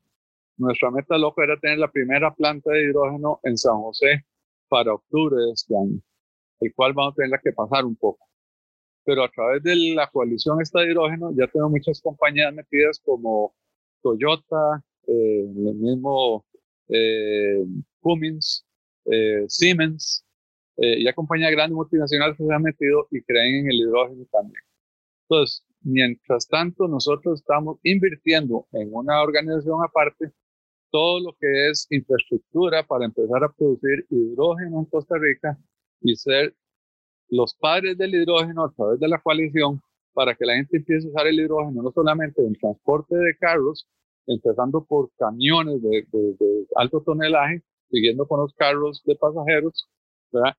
nuestra 0.57 0.89
meta 0.89 1.19
loca 1.19 1.43
era 1.43 1.59
tener 1.59 1.77
la 1.77 1.91
primera 1.91 2.33
planta 2.33 2.71
de 2.71 2.85
hidrógeno 2.85 3.39
en 3.43 3.59
San 3.59 3.79
José 3.79 4.25
para 4.67 4.95
octubre 4.95 5.35
de 5.35 5.51
este 5.51 5.75
año 5.77 6.01
el 6.61 6.73
cual 6.73 6.93
vamos 6.93 7.13
a 7.13 7.23
tener 7.23 7.39
que 7.43 7.51
pasar 7.51 7.85
un 7.85 7.95
poco. 7.95 8.27
Pero 9.03 9.23
a 9.23 9.29
través 9.29 9.63
de 9.63 9.75
la 9.95 10.07
coalición 10.09 10.61
esta 10.61 10.81
de 10.81 10.91
hidrógeno 10.91 11.31
ya 11.35 11.47
tengo 11.47 11.69
muchas 11.69 12.01
compañías 12.01 12.53
metidas 12.53 13.01
como 13.03 13.53
Toyota, 14.01 14.83
eh, 15.07 15.41
el 15.41 15.75
mismo 15.75 16.45
eh, 16.87 17.65
Cummins, 17.99 18.65
eh, 19.05 19.45
Siemens, 19.47 20.23
eh, 20.77 21.03
ya 21.03 21.13
compañías 21.13 21.51
grandes 21.51 21.75
multinacionales 21.75 22.37
que 22.37 22.45
se 22.45 22.53
han 22.53 22.61
metido 22.61 23.07
y 23.11 23.21
creen 23.21 23.65
en 23.65 23.71
el 23.71 23.77
hidrógeno 23.81 24.25
también. 24.31 24.63
Entonces, 25.29 25.63
mientras 25.81 26.47
tanto, 26.47 26.87
nosotros 26.87 27.39
estamos 27.39 27.79
invirtiendo 27.83 28.67
en 28.73 28.89
una 28.93 29.21
organización 29.21 29.83
aparte 29.83 30.31
todo 30.91 31.19
lo 31.21 31.35
que 31.39 31.69
es 31.69 31.87
infraestructura 31.89 32.85
para 32.85 33.05
empezar 33.05 33.43
a 33.43 33.51
producir 33.51 34.05
hidrógeno 34.09 34.79
en 34.79 34.85
Costa 34.85 35.15
Rica 35.17 35.57
y 36.01 36.15
ser 36.15 36.55
los 37.29 37.55
padres 37.55 37.97
del 37.97 38.13
hidrógeno 38.13 38.65
a 38.65 38.71
través 38.71 38.99
de 38.99 39.07
la 39.07 39.21
coalición 39.21 39.81
para 40.13 40.35
que 40.35 40.45
la 40.45 40.55
gente 40.55 40.77
empiece 40.77 41.07
a 41.07 41.11
usar 41.11 41.27
el 41.27 41.39
hidrógeno 41.39 41.81
no 41.81 41.91
solamente 41.91 42.45
en 42.45 42.53
transporte 42.55 43.15
de 43.15 43.37
carros, 43.37 43.87
empezando 44.27 44.83
por 44.83 45.09
camiones 45.17 45.81
de, 45.81 46.05
alto 46.75 47.01
tonelaje, 47.01 47.63
siguiendo 47.89 48.27
con 48.27 48.41
los 48.41 48.53
carros 48.53 49.01
de 49.05 49.15
pasajeros, 49.15 49.87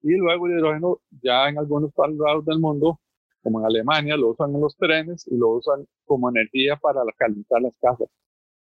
y 0.03 0.17
luego 0.17 0.47
el 0.47 0.59
hidrógeno 0.59 1.01
ya 1.23 1.49
en 1.49 1.59
algunos 1.59 1.93
lados 1.97 2.45
del 2.45 2.59
mundo, 2.59 2.99
como 3.43 3.61
en 3.61 3.67
Alemania, 3.67 4.17
lo 4.17 4.31
usan 4.31 4.55
en 4.55 4.61
los 4.61 4.77
trenes 4.77 5.27
y 5.27 5.37
lo 5.37 5.51
usan 5.51 5.87
como 6.05 6.29
energía 6.29 6.77
para 6.77 7.03
calentar 7.17 7.61
las 7.63 7.77
casas. 7.79 8.09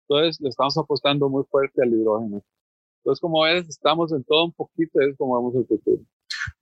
Entonces, 0.07 0.41
le 0.41 0.49
estamos 0.49 0.77
apostando 0.77 1.29
muy 1.29 1.43
fuerte 1.45 1.81
al 1.83 1.93
hidrógeno. 1.93 2.41
Entonces, 2.99 3.21
como 3.21 3.43
ves, 3.43 3.67
estamos 3.69 4.11
en 4.11 4.23
todo 4.23 4.45
un 4.45 4.53
poquito, 4.53 4.99
es 5.01 5.15
como 5.17 5.35
vamos 5.35 5.55
el 5.55 5.65
futuro. 5.65 6.03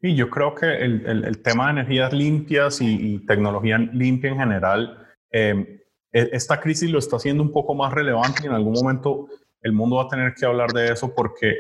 Y 0.01 0.15
yo 0.15 0.29
creo 0.29 0.53
que 0.55 0.65
el, 0.65 1.05
el, 1.05 1.41
tema 1.41 1.65
de 1.65 1.81
energías 1.81 2.13
limpias 2.13 2.79
y, 2.81 3.19
tecnología 3.25 3.77
limpia 3.77 4.31
en 4.31 4.37
general, 4.37 5.07
em, 5.31 5.65
e, 6.11 6.29
esta 6.31 6.59
crisis 6.59 6.89
lo 6.89 6.99
está 6.99 7.17
haciendo 7.17 7.43
un 7.43 7.51
poco 7.51 7.73
más 7.75 7.93
relevante 7.93 8.43
y 8.43 8.47
en 8.47 8.53
algún 8.53 8.73
momento 8.73 9.27
el 9.61 9.73
mundo 9.73 9.97
va 9.97 10.03
a 10.03 10.07
tener 10.07 10.33
que 10.33 10.45
hablar 10.45 10.71
de 10.71 10.91
eso 10.93 11.13
porque 11.15 11.55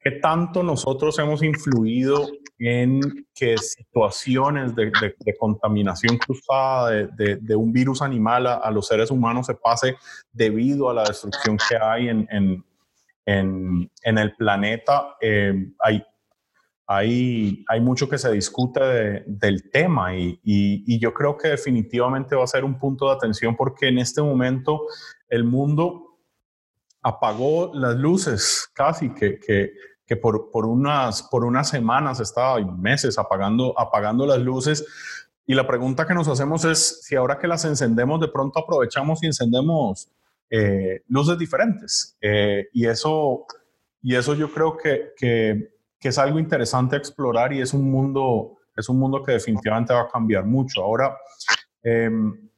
qué 0.00 0.12
tanto 0.12 0.62
nosotros 0.62 1.18
hemos 1.18 1.42
influido 1.42 2.28
en 2.58 3.00
que 3.34 3.56
situaciones 3.56 4.74
de, 4.74 4.92
de, 5.18 5.36
contaminación 5.38 6.18
cruzada 6.18 6.90
de, 6.90 7.36
de, 7.36 7.56
un 7.56 7.72
virus 7.72 8.02
animal 8.02 8.46
a, 8.46 8.70
los 8.70 8.86
seres 8.86 9.10
humanos 9.10 9.46
se 9.46 9.54
pase 9.54 9.96
debido 10.30 10.90
a 10.90 10.94
la 10.94 11.04
destrucción 11.04 11.56
que 11.56 11.76
hay 11.76 12.10
en, 12.10 12.28
en, 12.30 12.64
en, 13.24 13.90
en 14.02 14.18
el 14.18 14.34
planeta. 14.36 15.16
Em, 15.22 15.74
hay, 15.78 16.02
hay, 16.92 17.64
hay 17.68 17.80
mucho 17.80 18.08
que 18.08 18.18
se 18.18 18.32
discute 18.32 19.22
del 19.24 19.70
tema 19.70 20.16
y, 20.16 20.40
y, 20.42 20.98
yo 20.98 21.14
creo 21.14 21.38
que 21.38 21.46
definitivamente 21.46 22.34
va 22.34 22.42
a 22.42 22.48
ser 22.48 22.64
un 22.64 22.80
punto 22.80 23.06
de 23.06 23.14
atención 23.14 23.54
porque 23.54 23.86
en 23.86 23.98
este 23.98 24.20
momento 24.20 24.86
el 25.28 25.44
mundo 25.44 26.18
apagó 27.00 27.70
las 27.74 27.94
luces 27.94 28.68
casi 28.74 29.10
que, 29.10 29.38
que, 29.38 29.70
que 30.04 30.16
por, 30.16 30.50
por, 30.50 30.66
unas, 30.66 31.22
por 31.22 31.44
unas 31.44 31.68
semanas 31.68 32.18
estaba, 32.18 32.58
meses 32.60 33.20
apagando, 33.20 33.72
apagando 33.78 34.26
las 34.26 34.40
luces. 34.40 34.84
Y 35.46 35.54
la 35.54 35.68
pregunta 35.68 36.08
que 36.08 36.14
nos 36.14 36.26
hacemos 36.26 36.64
es 36.64 37.04
si 37.04 37.14
ahora 37.14 37.38
que 37.38 37.46
las 37.46 37.64
encendemos 37.64 38.20
de 38.20 38.26
pronto 38.26 38.58
aprovechamos 38.58 39.22
y 39.22 39.26
encendemos 39.26 40.10
eh, 40.50 41.04
luces 41.06 41.38
diferentes. 41.38 42.18
Eh, 42.20 42.66
y, 42.72 42.86
eso, 42.86 43.46
y 44.02 44.16
eso 44.16 44.34
yo 44.34 44.52
creo 44.52 44.76
que, 44.76 45.12
que 45.16 45.79
que 46.00 46.08
es 46.08 46.18
algo 46.18 46.38
interesante 46.38 46.96
explorar 46.96 47.52
y 47.52 47.60
es 47.60 47.74
un 47.74 47.90
mundo, 47.90 48.58
es 48.74 48.88
un 48.88 48.98
mundo 48.98 49.22
que 49.22 49.32
definitivamente 49.32 49.92
va 49.92 50.02
a 50.02 50.08
cambiar 50.08 50.46
mucho. 50.46 50.82
Ahora, 50.82 51.14
em, 51.82 52.50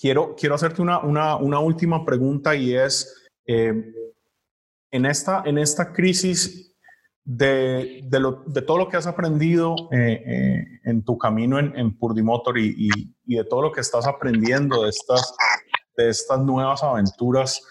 quiero, 0.00 0.34
quiero 0.34 0.54
hacerte 0.54 0.80
una, 0.80 1.00
una, 1.00 1.58
última 1.58 2.04
pregunta 2.04 2.56
y 2.56 2.74
es, 2.74 3.14
em, 3.44 3.92
en, 4.90 5.06
esta, 5.06 5.42
en 5.44 5.58
esta 5.58 5.92
crisis 5.92 6.74
de, 7.22 8.00
de, 8.04 8.62
todo 8.62 8.78
lo 8.78 8.88
que 8.88 8.96
has 8.96 9.06
aprendido 9.06 9.76
eh, 9.92 10.22
eh, 10.26 10.64
en 10.84 11.04
tu 11.04 11.18
camino 11.18 11.58
en, 11.58 11.78
en 11.78 11.96
Purdimotor 11.96 12.58
y, 12.58 12.74
y, 12.76 12.88
y, 13.26 13.36
de 13.36 13.44
todo 13.44 13.60
lo 13.62 13.70
que 13.70 13.82
estás 13.82 14.06
aprendiendo 14.06 14.82
de 14.82 14.88
estas, 14.88 15.34
de 15.96 16.08
estas 16.08 16.40
nuevas 16.40 16.82
aventuras, 16.82 17.62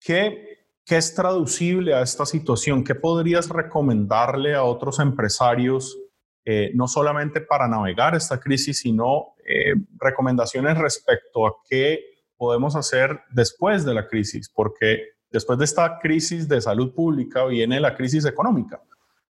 ¿qué, 0.00 0.55
¿Qué 0.86 0.96
es 0.96 1.16
traducible 1.16 1.94
a 1.94 2.02
esta 2.02 2.24
situación? 2.24 2.84
¿Qué 2.84 2.94
podrías 2.94 3.48
recomendarle 3.48 4.54
a 4.54 4.62
otros 4.62 5.00
empresarios, 5.00 5.98
eh, 6.44 6.70
no 6.74 6.86
solamente 6.86 7.40
para 7.40 7.66
navegar 7.66 8.14
esta 8.14 8.38
crisis, 8.38 8.78
sino 8.78 9.34
eh, 9.44 9.74
recomendaciones 9.98 10.78
respecto 10.78 11.44
a 11.44 11.56
qué 11.68 12.04
podemos 12.36 12.76
hacer 12.76 13.20
después 13.32 13.84
de 13.84 13.94
la 13.94 14.06
crisis? 14.06 14.48
Porque 14.48 15.14
después 15.28 15.58
de 15.58 15.64
esta 15.64 15.98
crisis 15.98 16.46
de 16.46 16.60
salud 16.60 16.94
pública 16.94 17.44
viene 17.46 17.80
la 17.80 17.96
crisis 17.96 18.24
económica, 18.24 18.80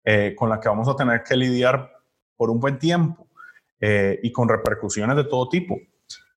eh, 0.04 0.34
con 0.36 0.50
la 0.50 0.60
que 0.60 0.70
vamos 0.70 0.90
a 0.90 0.96
tener 0.96 1.22
que 1.22 1.38
lidiar 1.38 1.88
por 2.36 2.50
un 2.50 2.60
buen 2.60 2.80
tiempo 2.80 3.28
y 3.80 4.32
con 4.32 4.48
repercusiones 4.48 5.18
de 5.18 5.26
todo 5.26 5.50
tipo. 5.50 5.78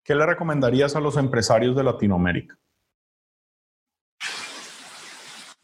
¿Qué 0.02 0.16
le 0.16 0.26
recomendarías 0.26 0.96
a 0.96 1.00
los 1.00 1.16
empresarios 1.16 1.76
de 1.76 1.84
Latinoamérica? 1.84 2.58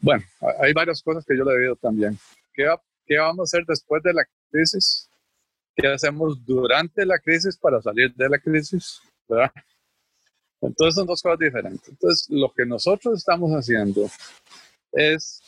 Bueno, 0.03 0.21
hay 0.59 0.73
varias 0.73 1.01
cosas 1.01 1.23
que 1.25 1.37
yo 1.37 1.45
le 1.45 1.53
oído 1.53 1.77
también. 1.77 2.19
¿Qué, 2.53 2.67
¿Qué 3.05 3.17
vamos 3.17 3.39
a 3.39 3.43
hacer 3.43 3.63
después 3.65 4.03
de 4.03 4.13
la 4.13 4.25
crisis? 4.51 5.09
¿Qué 5.73 5.87
hacemos 5.87 6.45
durante 6.45 7.05
la 7.05 7.17
crisis 7.17 7.55
para 7.55 7.81
salir 7.81 8.13
de 8.13 8.27
la 8.27 8.37
crisis? 8.37 9.01
¿verdad? 9.29 9.49
Entonces 10.59 10.95
son 10.95 11.07
dos 11.07 11.21
cosas 11.21 11.39
diferentes. 11.39 11.87
Entonces, 11.87 12.27
lo 12.29 12.51
que 12.53 12.65
nosotros 12.65 13.17
estamos 13.17 13.49
haciendo 13.51 14.09
es, 14.91 15.41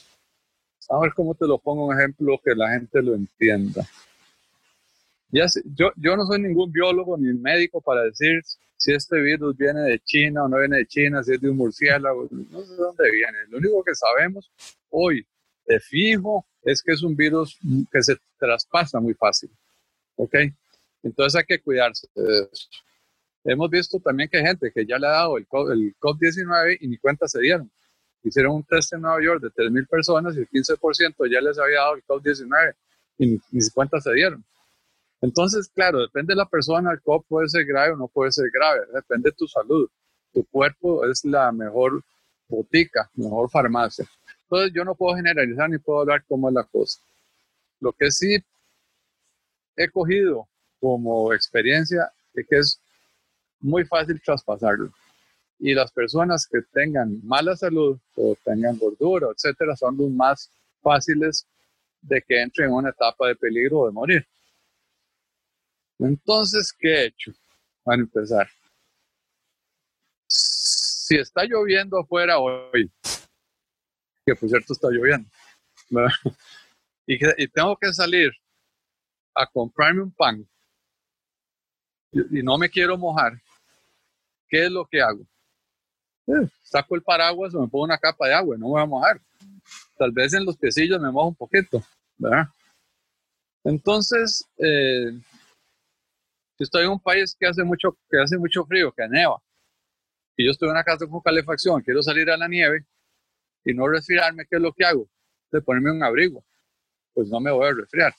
a 0.89 0.99
ver 0.99 1.11
cómo 1.13 1.35
te 1.35 1.45
lo 1.45 1.57
pongo 1.57 1.87
un 1.87 1.99
ejemplo 1.99 2.39
que 2.41 2.55
la 2.55 2.69
gente 2.71 3.01
lo 3.01 3.13
entienda. 3.13 3.85
Ya, 5.31 5.47
yo, 5.65 5.91
yo 5.97 6.15
no 6.15 6.25
soy 6.25 6.41
ningún 6.41 6.71
biólogo 6.71 7.17
ni 7.17 7.33
médico 7.33 7.81
para 7.81 8.03
decir 8.03 8.41
si 8.85 8.93
este 8.93 9.19
virus 9.19 9.57
viene 9.57 9.81
de 9.81 9.99
China 9.99 10.43
o 10.43 10.47
no 10.47 10.59
viene 10.59 10.77
de 10.77 10.85
China, 10.85 11.23
si 11.23 11.33
es 11.33 11.41
de 11.41 11.49
un 11.49 11.57
murciélago, 11.57 12.27
no 12.29 12.61
sé 12.63 12.73
de 12.73 12.77
dónde 12.77 13.11
viene. 13.11 13.39
Lo 13.49 13.57
único 13.57 13.83
que 13.83 13.95
sabemos 13.95 14.51
hoy 14.91 15.25
de 15.65 15.79
fijo 15.79 16.45
es 16.61 16.83
que 16.83 16.91
es 16.91 17.01
un 17.01 17.15
virus 17.15 17.57
que 17.91 18.03
se 18.03 18.15
traspasa 18.37 18.99
muy 18.99 19.15
fácil. 19.15 19.49
¿Ok? 20.17 20.35
Entonces 21.01 21.35
hay 21.35 21.45
que 21.45 21.63
cuidarse 21.63 22.07
de 22.13 22.47
eso. 22.51 22.67
Hemos 23.43 23.71
visto 23.71 23.99
también 23.99 24.29
que 24.29 24.37
hay 24.37 24.45
gente 24.45 24.71
que 24.71 24.85
ya 24.85 24.99
le 24.99 25.07
ha 25.07 25.11
dado 25.11 25.37
el 25.37 25.47
COVID-19 25.47 26.77
y 26.81 26.87
ni 26.87 26.97
cuenta 26.97 27.27
se 27.27 27.39
dieron. 27.39 27.71
Hicieron 28.21 28.53
un 28.53 28.63
test 28.65 28.93
en 28.93 29.01
Nueva 29.01 29.19
York 29.19 29.41
de 29.41 29.49
3.000 29.49 29.87
personas 29.87 30.35
y 30.35 30.41
el 30.41 30.49
15% 30.49 31.31
ya 31.31 31.41
les 31.41 31.57
había 31.57 31.79
dado 31.79 31.95
el 31.95 32.03
COVID-19 32.05 32.75
y 33.17 33.25
ni, 33.25 33.39
ni 33.49 33.69
cuenta 33.71 33.99
se 33.99 34.13
dieron. 34.13 34.45
Entonces, 35.21 35.69
claro, 35.73 36.01
depende 36.01 36.33
de 36.33 36.37
la 36.37 36.45
persona, 36.45 36.91
el 36.91 37.01
COVID 37.01 37.25
puede 37.27 37.49
ser 37.49 37.65
grave 37.65 37.93
o 37.93 37.97
no 37.97 38.07
puede 38.07 38.31
ser 38.31 38.49
grave, 38.51 38.81
depende 38.93 39.29
de 39.29 39.35
tu 39.35 39.47
salud. 39.47 39.89
Tu 40.33 40.43
cuerpo 40.45 41.05
es 41.05 41.23
la 41.23 41.51
mejor 41.51 42.03
botica, 42.47 43.09
mejor 43.15 43.49
farmacia. 43.49 44.05
Entonces, 44.43 44.71
yo 44.73 44.83
no 44.83 44.95
puedo 44.95 45.15
generalizar 45.15 45.69
ni 45.69 45.77
puedo 45.77 46.01
hablar 46.01 46.23
cómo 46.27 46.49
es 46.49 46.55
la 46.55 46.63
cosa. 46.63 46.99
Lo 47.79 47.91
que 47.93 48.11
sí 48.11 48.37
he 49.75 49.89
cogido 49.89 50.47
como 50.79 51.33
experiencia 51.33 52.11
es 52.33 52.45
que 52.47 52.57
es 52.57 52.79
muy 53.59 53.85
fácil 53.85 54.21
traspasarlo. 54.21 54.91
Y 55.59 55.73
las 55.73 55.91
personas 55.91 56.47
que 56.47 56.59
tengan 56.73 57.19
mala 57.25 57.55
salud 57.55 57.97
o 58.15 58.35
tengan 58.43 58.77
gordura, 58.77 59.27
etcétera, 59.33 59.75
son 59.75 59.97
los 59.97 60.09
más 60.11 60.51
fáciles 60.81 61.47
de 62.01 62.21
que 62.21 62.41
entren 62.41 62.69
en 62.69 62.75
una 62.75 62.89
etapa 62.89 63.27
de 63.27 63.35
peligro 63.35 63.79
o 63.79 63.87
de 63.87 63.93
morir. 63.93 64.27
Entonces, 65.99 66.73
¿qué 66.77 66.87
he 66.87 67.05
hecho? 67.07 67.31
Para 67.83 68.01
empezar, 68.01 68.49
si 70.27 71.17
está 71.17 71.43
lloviendo 71.45 71.99
afuera 71.99 72.39
hoy, 72.39 72.91
que 74.25 74.35
por 74.35 74.49
cierto 74.49 74.73
está 74.73 74.89
lloviendo, 74.89 75.29
y, 77.07 77.47
tengo 77.49 77.77
que 77.77 77.93
salir 77.93 78.31
a 79.35 79.45
comprarme 79.45 80.01
un 80.01 80.11
pan 80.11 80.47
y, 82.11 82.41
no 82.41 82.57
me 82.57 82.69
quiero 82.69 82.97
mojar, 82.97 83.33
¿qué 84.47 84.65
es 84.65 84.71
lo 84.71 84.85
que 84.85 85.01
hago? 85.01 85.21
Eh, 86.27 86.47
saco 86.63 86.95
el 86.95 87.03
paraguas 87.03 87.53
o 87.53 87.61
me 87.61 87.67
pongo 87.67 87.83
una 87.83 87.99
capa 87.99 88.27
de 88.27 88.33
agua 88.33 88.55
y 88.55 88.59
no 88.59 88.67
me 88.67 88.71
voy 88.71 88.81
a 88.81 88.85
mojar. 88.85 89.21
Tal 89.97 90.11
vez 90.11 90.33
en 90.33 90.45
los 90.45 90.57
piecillos 90.57 90.99
me 90.99 91.11
mojo 91.11 91.27
un 91.27 91.35
poquito, 91.35 91.83
¿verdad? 92.17 92.47
Entonces, 93.63 94.47
eh, 94.57 95.11
si 96.57 96.63
estoy 96.63 96.85
en 96.85 96.91
un 96.91 96.99
país 96.99 97.35
que 97.37 97.47
hace 97.47 97.63
mucho, 97.63 97.97
que 98.09 98.19
hace 98.21 98.37
mucho 98.37 98.65
frío, 98.65 98.91
que 98.91 99.07
neva, 99.07 99.41
y 100.37 100.45
yo 100.45 100.51
estoy 100.51 100.67
en 100.67 100.73
una 100.73 100.83
casa 100.83 101.05
con 101.07 101.21
calefacción, 101.21 101.81
quiero 101.81 102.01
salir 102.01 102.29
a 102.29 102.37
la 102.37 102.47
nieve 102.47 102.85
y 103.63 103.73
no 103.73 103.87
resfriarme, 103.87 104.45
¿qué 104.49 104.57
es 104.57 104.61
lo 104.61 104.73
que 104.73 104.85
hago? 104.85 105.07
De 105.51 105.61
ponerme 105.61 105.91
un 105.91 106.03
abrigo. 106.03 106.43
Pues 107.13 107.29
no 107.29 107.39
me 107.39 107.51
voy 107.51 107.67
a 107.67 107.73
resfriar. 107.73 108.13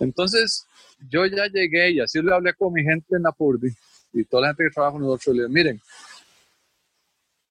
Entonces, 0.00 0.66
yo 1.08 1.26
ya 1.26 1.46
llegué 1.46 1.92
y 1.92 2.00
así 2.00 2.20
le 2.20 2.34
hablé 2.34 2.52
con 2.54 2.72
mi 2.72 2.82
gente 2.82 3.16
en 3.16 3.22
Napurdi 3.22 3.70
y 4.12 4.24
toda 4.24 4.42
la 4.42 4.48
gente 4.48 4.64
que 4.64 4.70
trabaja 4.70 4.92
con 4.92 5.02
nosotros. 5.02 5.36
Le 5.36 5.48
miren, 5.48 5.80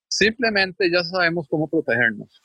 simplemente 0.07 0.91
ya 0.91 1.03
sabemos 1.03 1.47
cómo 1.49 1.67
protegernos. 1.67 2.41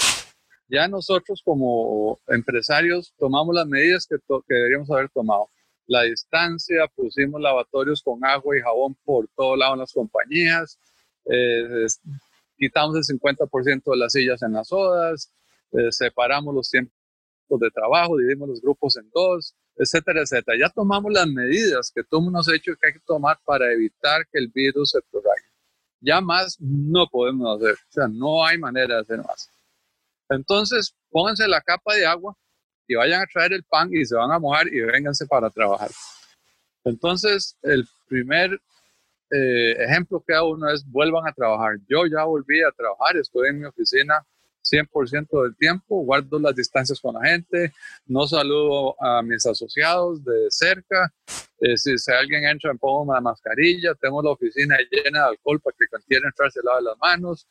Ya 0.68 0.88
nosotros 0.88 1.42
como 1.44 2.18
empresarios 2.28 3.12
tomamos 3.18 3.54
las 3.54 3.66
medidas 3.66 4.06
que 4.06 4.16
deberíamos 4.48 4.90
haber 4.90 5.08
tomado 5.10 5.48
la 5.86 6.02
distancia, 6.02 6.86
pusimos 6.94 7.40
lavatorios 7.40 8.02
con 8.02 8.24
agua 8.24 8.56
y 8.56 8.60
jabón 8.60 8.96
por 9.04 9.28
todo 9.36 9.56
lado 9.56 9.74
en 9.74 9.80
las 9.80 9.92
compañías, 9.92 10.78
eh, 11.26 11.86
quitamos 12.56 12.96
el 12.96 13.18
50% 13.18 13.90
de 13.92 13.96
las 13.96 14.12
sillas 14.12 14.42
en 14.42 14.52
las 14.52 14.72
odas, 14.72 15.32
eh, 15.72 15.90
separamos 15.90 16.54
los 16.54 16.70
tiempos 16.70 16.92
de 17.48 17.70
trabajo, 17.70 18.16
dividimos 18.16 18.48
los 18.48 18.60
grupos 18.60 18.96
en 18.96 19.08
dos, 19.14 19.54
etcétera, 19.76 20.22
etcétera. 20.22 20.58
Ya 20.58 20.70
tomamos 20.70 21.12
las 21.12 21.26
medidas 21.26 21.92
que 21.94 22.02
nos 22.10 22.48
ha 22.48 22.52
dicho 22.52 22.72
que 22.80 22.88
hay 22.88 22.92
que 22.94 23.00
tomar 23.00 23.38
para 23.44 23.72
evitar 23.72 24.26
que 24.32 24.38
el 24.38 24.48
virus 24.48 24.90
se 24.90 25.00
propague. 25.10 25.44
Ya 26.00 26.20
más 26.20 26.56
no 26.60 27.06
podemos 27.08 27.60
hacer, 27.60 27.74
o 27.74 27.92
sea, 27.92 28.08
no 28.08 28.44
hay 28.44 28.58
manera 28.58 28.96
de 28.96 29.00
hacer 29.00 29.18
más. 29.18 29.50
Entonces, 30.28 30.94
pónganse 31.10 31.46
la 31.46 31.60
capa 31.60 31.94
de 31.94 32.06
agua 32.06 32.36
y 32.86 32.94
vayan 32.94 33.22
a 33.22 33.26
traer 33.26 33.52
el 33.52 33.64
pan 33.64 33.88
y 33.92 34.04
se 34.04 34.14
van 34.14 34.30
a 34.30 34.38
mojar 34.38 34.68
y 34.68 34.80
vénganse 34.80 35.26
para 35.26 35.50
trabajar. 35.50 35.90
Entonces, 36.84 37.56
el 37.62 37.86
primer 38.08 38.60
eh, 39.30 39.72
ejemplo 39.82 40.22
que 40.24 40.34
hago 40.34 40.50
uno 40.50 40.70
es 40.70 40.84
vuelvan 40.88 41.26
a 41.26 41.32
trabajar. 41.32 41.78
Yo 41.88 42.06
ya 42.06 42.24
volví 42.24 42.62
a 42.62 42.70
trabajar, 42.70 43.16
estoy 43.16 43.48
en 43.48 43.60
mi 43.60 43.64
oficina 43.66 44.24
100% 44.62 45.42
del 45.42 45.56
tiempo, 45.56 46.02
guardo 46.02 46.38
las 46.38 46.54
distancias 46.54 47.00
con 47.00 47.14
la 47.14 47.28
gente, 47.28 47.72
no 48.06 48.26
saludo 48.26 49.00
a 49.02 49.22
mis 49.22 49.46
asociados 49.46 50.24
de 50.24 50.46
cerca, 50.50 51.12
eh, 51.60 51.76
si, 51.76 51.94
alguien 52.12 52.44
entra 52.44 52.72
me 52.72 52.78
pongo 52.78 53.02
una 53.02 53.20
mascarilla, 53.20 53.94
tengo 53.94 54.22
la 54.22 54.30
oficina 54.30 54.76
llena 54.90 55.20
de 55.20 55.28
alcohol 55.30 55.60
para 55.60 55.76
que 55.78 55.86
cuando 55.88 56.06
quiera 56.06 56.26
entrar 56.26 56.50
se 56.50 56.60
lave 56.62 56.82
las 56.82 56.98
manos, 56.98 57.46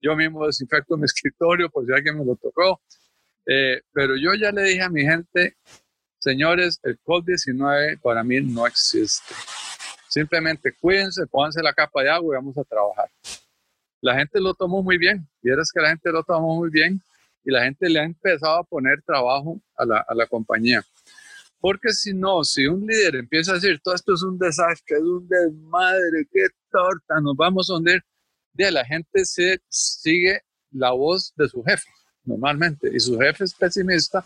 yo 0.00 0.14
mismo 0.14 0.46
desinfecto 0.46 0.96
mi 0.96 1.04
escritorio 1.06 1.70
por 1.70 1.86
si 1.86 1.92
alguien 1.92 2.18
me 2.18 2.24
lo 2.24 2.36
tocó, 2.36 2.80
eh, 3.48 3.80
pero 3.92 4.16
yo 4.16 4.34
ya 4.34 4.52
le 4.52 4.62
dije 4.62 4.82
a 4.82 4.90
mi 4.90 5.02
gente, 5.02 5.56
señores, 6.20 6.78
el 6.84 7.00
COVID-19 7.02 8.00
para 8.00 8.22
mí 8.22 8.40
no 8.40 8.66
existe. 8.66 9.34
Simplemente 10.08 10.72
cuídense, 10.72 11.26
pónganse 11.26 11.62
la 11.62 11.72
capa 11.72 12.02
de 12.02 12.10
agua 12.10 12.34
y 12.34 12.36
vamos 12.36 12.56
a 12.56 12.64
trabajar 12.64 13.10
la 14.00 14.14
gente 14.16 14.40
lo 14.40 14.54
tomó 14.54 14.82
muy 14.82 14.98
bien. 14.98 15.26
Vieras 15.42 15.70
que 15.72 15.80
la 15.80 15.90
gente 15.90 16.10
lo 16.10 16.22
tomó 16.22 16.56
muy 16.56 16.70
bien 16.70 17.00
y 17.44 17.50
la 17.50 17.64
gente 17.64 17.88
le 17.88 18.00
ha 18.00 18.04
empezado 18.04 18.58
a 18.58 18.64
poner 18.64 19.02
trabajo 19.02 19.60
a 19.76 19.84
la, 19.84 20.04
a 20.06 20.14
la 20.14 20.26
compañía. 20.26 20.82
Porque 21.60 21.90
si 21.90 22.14
no, 22.14 22.44
si 22.44 22.66
un 22.66 22.86
líder 22.86 23.16
empieza 23.16 23.52
a 23.52 23.54
decir, 23.54 23.80
todo 23.82 23.94
esto 23.94 24.14
es 24.14 24.22
un 24.22 24.38
desastre, 24.38 24.96
es 24.96 25.02
un 25.02 25.26
desmadre, 25.28 26.26
qué 26.32 26.46
torta, 26.70 27.20
nos 27.20 27.36
vamos 27.36 27.68
a 27.68 27.74
hundir, 27.74 28.00
de 28.52 28.70
la 28.70 28.84
gente 28.84 29.24
sigue 29.24 30.40
la 30.70 30.92
voz 30.92 31.32
de 31.36 31.48
su 31.48 31.62
jefe, 31.64 31.88
normalmente, 32.28 32.90
y 32.92 33.00
su 33.00 33.18
jefe 33.18 33.44
es 33.44 33.54
pesimista, 33.54 34.24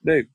de, 0.00 0.28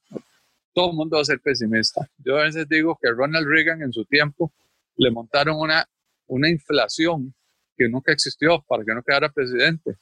todo 0.73 0.89
el 0.89 0.95
mundo 0.95 1.17
va 1.17 1.21
a 1.21 1.25
ser 1.25 1.39
pesimista. 1.39 2.09
Yo 2.17 2.37
a 2.37 2.43
veces 2.43 2.67
digo 2.67 2.97
que 3.01 3.09
Ronald 3.11 3.47
Reagan 3.47 3.81
en 3.81 3.93
su 3.93 4.03
tiempo 4.05 4.51
le 4.97 5.11
montaron 5.11 5.57
una, 5.57 5.87
una 6.27 6.49
inflación 6.49 7.33
que 7.77 7.87
nunca 7.87 8.11
existió 8.11 8.63
para 8.67 8.83
que 8.83 8.93
no 8.93 9.03
quedara 9.03 9.29
presidente. 9.29 9.95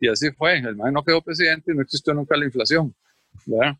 Y 0.00 0.08
así 0.08 0.30
fue, 0.30 0.58
el 0.58 0.76
man 0.76 0.92
no 0.92 1.02
quedó 1.02 1.20
presidente 1.22 1.72
y 1.72 1.74
no 1.74 1.82
existió 1.82 2.14
nunca 2.14 2.36
la 2.36 2.44
inflación. 2.44 2.94
¿verdad? 3.46 3.76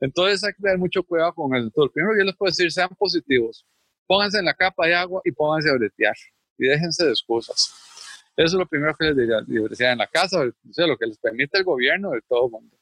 Entonces 0.00 0.42
hay 0.44 0.52
que 0.54 0.62
tener 0.62 0.78
mucho 0.78 1.02
cuidado 1.02 1.32
con 1.34 1.54
el 1.54 1.70
Todo. 1.72 1.90
Primero 1.90 2.16
yo 2.18 2.24
les 2.24 2.36
puedo 2.36 2.50
decir, 2.50 2.70
sean 2.72 2.90
positivos, 2.90 3.64
pónganse 4.06 4.38
en 4.38 4.44
la 4.44 4.54
capa 4.54 4.86
de 4.86 4.94
agua 4.94 5.20
y 5.24 5.32
pónganse 5.32 5.70
a 5.70 5.74
bretear 5.74 6.14
y 6.58 6.66
déjense 6.66 7.04
de 7.04 7.10
excusas. 7.10 7.91
Eso 8.36 8.46
es 8.56 8.60
lo 8.60 8.66
primero 8.66 8.94
que 8.98 9.06
les 9.06 9.16
diría, 9.16 9.40
diversidad 9.46 9.92
en 9.92 9.98
la 9.98 10.06
casa, 10.06 10.44
lo 10.44 10.96
que 10.96 11.06
les 11.06 11.18
permite 11.18 11.58
el 11.58 11.64
gobierno 11.64 12.10
de 12.12 12.22
todo 12.22 12.46
el 12.46 12.52
mundo. 12.52 12.76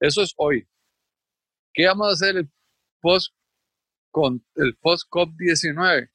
Eso 0.00 0.22
es 0.22 0.34
hoy. 0.36 0.66
¿Qué 1.72 1.86
vamos 1.86 2.08
a 2.08 2.12
hacer 2.12 2.36
el 2.36 2.50
post 3.00 3.32
con 4.10 4.44
el 4.56 4.76
post 4.76 5.08
COP19? 5.10 6.10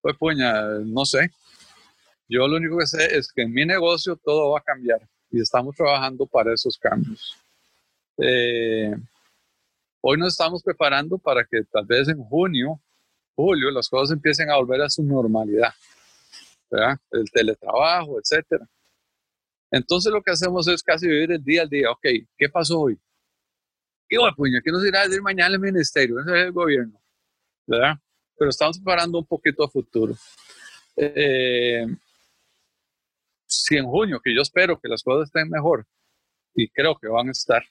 Pues 0.00 0.16
puña, 0.16 0.62
no 0.84 1.04
sé. 1.04 1.30
Yo 2.28 2.48
lo 2.48 2.56
único 2.56 2.78
que 2.78 2.86
sé 2.86 3.16
es 3.16 3.32
que 3.32 3.42
en 3.42 3.52
mi 3.52 3.64
negocio 3.64 4.16
todo 4.16 4.50
va 4.50 4.58
a 4.58 4.62
cambiar 4.62 5.00
y 5.30 5.40
estamos 5.40 5.76
trabajando 5.76 6.26
para 6.26 6.52
esos 6.52 6.76
cambios. 6.78 7.36
Eh, 8.18 8.94
hoy 10.00 10.18
nos 10.18 10.28
estamos 10.32 10.62
preparando 10.62 11.18
para 11.18 11.44
que 11.44 11.62
tal 11.64 11.86
vez 11.86 12.08
en 12.08 12.18
junio, 12.18 12.80
julio, 13.36 13.70
las 13.70 13.88
cosas 13.88 14.14
empiecen 14.14 14.50
a 14.50 14.56
volver 14.56 14.82
a 14.82 14.90
su 14.90 15.04
normalidad. 15.04 15.72
El 17.12 17.30
teletrabajo, 17.30 18.18
etcétera. 18.18 18.66
Entonces 19.70 20.12
lo 20.12 20.22
que 20.22 20.32
hacemos 20.32 20.66
es 20.66 20.82
casi 20.82 21.06
vivir 21.06 21.30
el 21.30 21.44
día 21.44 21.62
al 21.62 21.68
día. 21.68 21.90
Ok, 21.92 22.06
¿qué 22.36 22.48
pasó 22.48 22.80
hoy? 22.80 22.98
¿Qué 24.08 24.18
va? 24.18 24.34
¿Qué 24.34 24.72
nos 24.72 24.84
irá 24.84 25.02
a 25.02 25.06
decir 25.06 25.22
mañana 25.22 25.54
el 25.54 25.60
ministerio? 25.60 26.18
Ese 26.20 26.30
es 26.30 26.46
el 26.46 26.52
gobierno. 26.52 27.00
¿Verdad? 27.66 27.96
pero 28.36 28.50
estamos 28.50 28.78
preparando 28.78 29.18
un 29.18 29.26
poquito 29.26 29.64
a 29.64 29.68
futuro. 29.68 30.14
Eh, 30.96 31.86
si 33.46 33.76
en 33.76 33.86
junio, 33.86 34.20
que 34.22 34.34
yo 34.34 34.42
espero 34.42 34.78
que 34.78 34.88
las 34.88 35.02
cosas 35.02 35.28
estén 35.28 35.48
mejor, 35.48 35.86
y 36.54 36.68
creo 36.68 36.96
que 36.96 37.08
van 37.08 37.28
a 37.28 37.32
estar, 37.32 37.64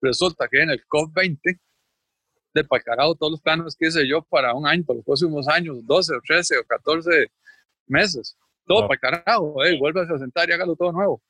resulta 0.00 0.48
que 0.48 0.62
en 0.62 0.70
el 0.70 0.86
COP20, 0.86 1.58
de 2.54 2.64
carajo 2.84 3.14
todos 3.16 3.32
los 3.32 3.40
planes 3.40 3.76
que 3.76 3.88
hice 3.88 4.06
yo 4.08 4.22
para 4.22 4.54
un 4.54 4.66
año, 4.66 4.84
para 4.84 4.98
los 4.98 5.04
próximos 5.04 5.48
años, 5.48 5.84
12 5.84 6.14
o 6.14 6.20
13 6.24 6.58
o 6.58 6.64
14 6.64 7.30
meses, 7.86 8.36
todo 8.64 8.86
para 8.86 9.00
carajo, 9.00 9.62
eh, 9.64 9.76
vuelve 9.78 10.02
a 10.02 10.18
sentar 10.18 10.48
y 10.48 10.52
hágalo 10.52 10.76
todo 10.76 10.92
nuevo. 10.92 11.20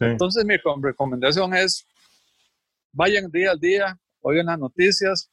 Entonces 0.00 0.44
mi 0.44 0.56
recomendación 0.80 1.52
es, 1.54 1.86
vayan 2.92 3.30
día 3.30 3.50
al 3.50 3.60
día, 3.60 3.98
oigan 4.20 4.46
las 4.46 4.58
noticias, 4.58 5.30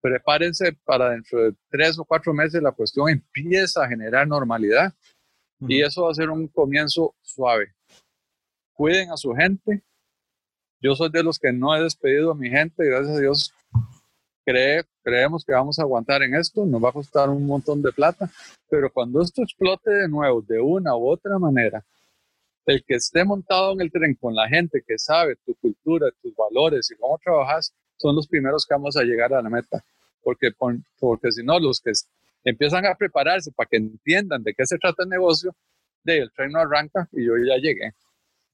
prepárense 0.00 0.72
para 0.84 1.10
dentro 1.10 1.42
de 1.42 1.54
tres 1.68 1.98
o 1.98 2.04
cuatro 2.04 2.32
meses 2.32 2.62
la 2.62 2.72
cuestión 2.72 3.10
empieza 3.10 3.84
a 3.84 3.88
generar 3.88 4.26
normalidad 4.26 4.94
y 5.60 5.82
eso 5.82 6.04
va 6.04 6.12
a 6.12 6.14
ser 6.14 6.30
un 6.30 6.48
comienzo 6.48 7.14
suave. 7.20 7.74
Cuiden 8.72 9.10
a 9.10 9.16
su 9.18 9.34
gente. 9.34 9.82
Yo 10.80 10.94
soy 10.94 11.10
de 11.10 11.22
los 11.22 11.38
que 11.38 11.52
no 11.52 11.76
he 11.76 11.82
despedido 11.82 12.30
a 12.30 12.34
mi 12.34 12.48
gente, 12.48 12.82
gracias 12.86 13.14
a 13.14 13.20
Dios. 13.20 13.54
Creemos 15.02 15.44
que 15.44 15.52
vamos 15.52 15.78
a 15.78 15.82
aguantar 15.82 16.22
en 16.22 16.34
esto, 16.34 16.64
nos 16.66 16.82
va 16.82 16.90
a 16.90 16.92
costar 16.92 17.28
un 17.28 17.46
montón 17.46 17.82
de 17.82 17.92
plata, 17.92 18.30
pero 18.68 18.90
cuando 18.92 19.22
esto 19.22 19.42
explote 19.42 19.90
de 19.90 20.08
nuevo, 20.08 20.42
de 20.42 20.60
una 20.60 20.96
u 20.96 21.08
otra 21.08 21.38
manera, 21.38 21.84
el 22.66 22.84
que 22.84 22.94
esté 22.94 23.24
montado 23.24 23.72
en 23.72 23.80
el 23.80 23.90
tren 23.90 24.14
con 24.14 24.34
la 24.34 24.48
gente 24.48 24.82
que 24.86 24.98
sabe 24.98 25.36
tu 25.44 25.54
cultura, 25.56 26.08
tus 26.22 26.34
valores 26.34 26.90
y 26.90 26.96
cómo 26.96 27.18
trabajas, 27.18 27.74
son 27.96 28.16
los 28.16 28.28
primeros 28.28 28.66
que 28.66 28.74
vamos 28.74 28.96
a 28.96 29.02
llegar 29.02 29.34
a 29.34 29.42
la 29.42 29.50
meta. 29.50 29.84
Porque, 30.22 30.50
porque 30.98 31.32
si 31.32 31.42
no, 31.42 31.58
los 31.58 31.80
que 31.80 31.92
empiezan 32.44 32.86
a 32.86 32.94
prepararse 32.94 33.50
para 33.52 33.68
que 33.68 33.76
entiendan 33.76 34.42
de 34.42 34.54
qué 34.54 34.66
se 34.66 34.78
trata 34.78 35.02
el 35.02 35.08
negocio, 35.08 35.54
de 36.04 36.18
el 36.18 36.32
tren 36.32 36.52
no 36.52 36.60
arranca 36.60 37.08
y 37.12 37.24
yo 37.24 37.32
ya 37.38 37.56
llegué. 37.56 37.92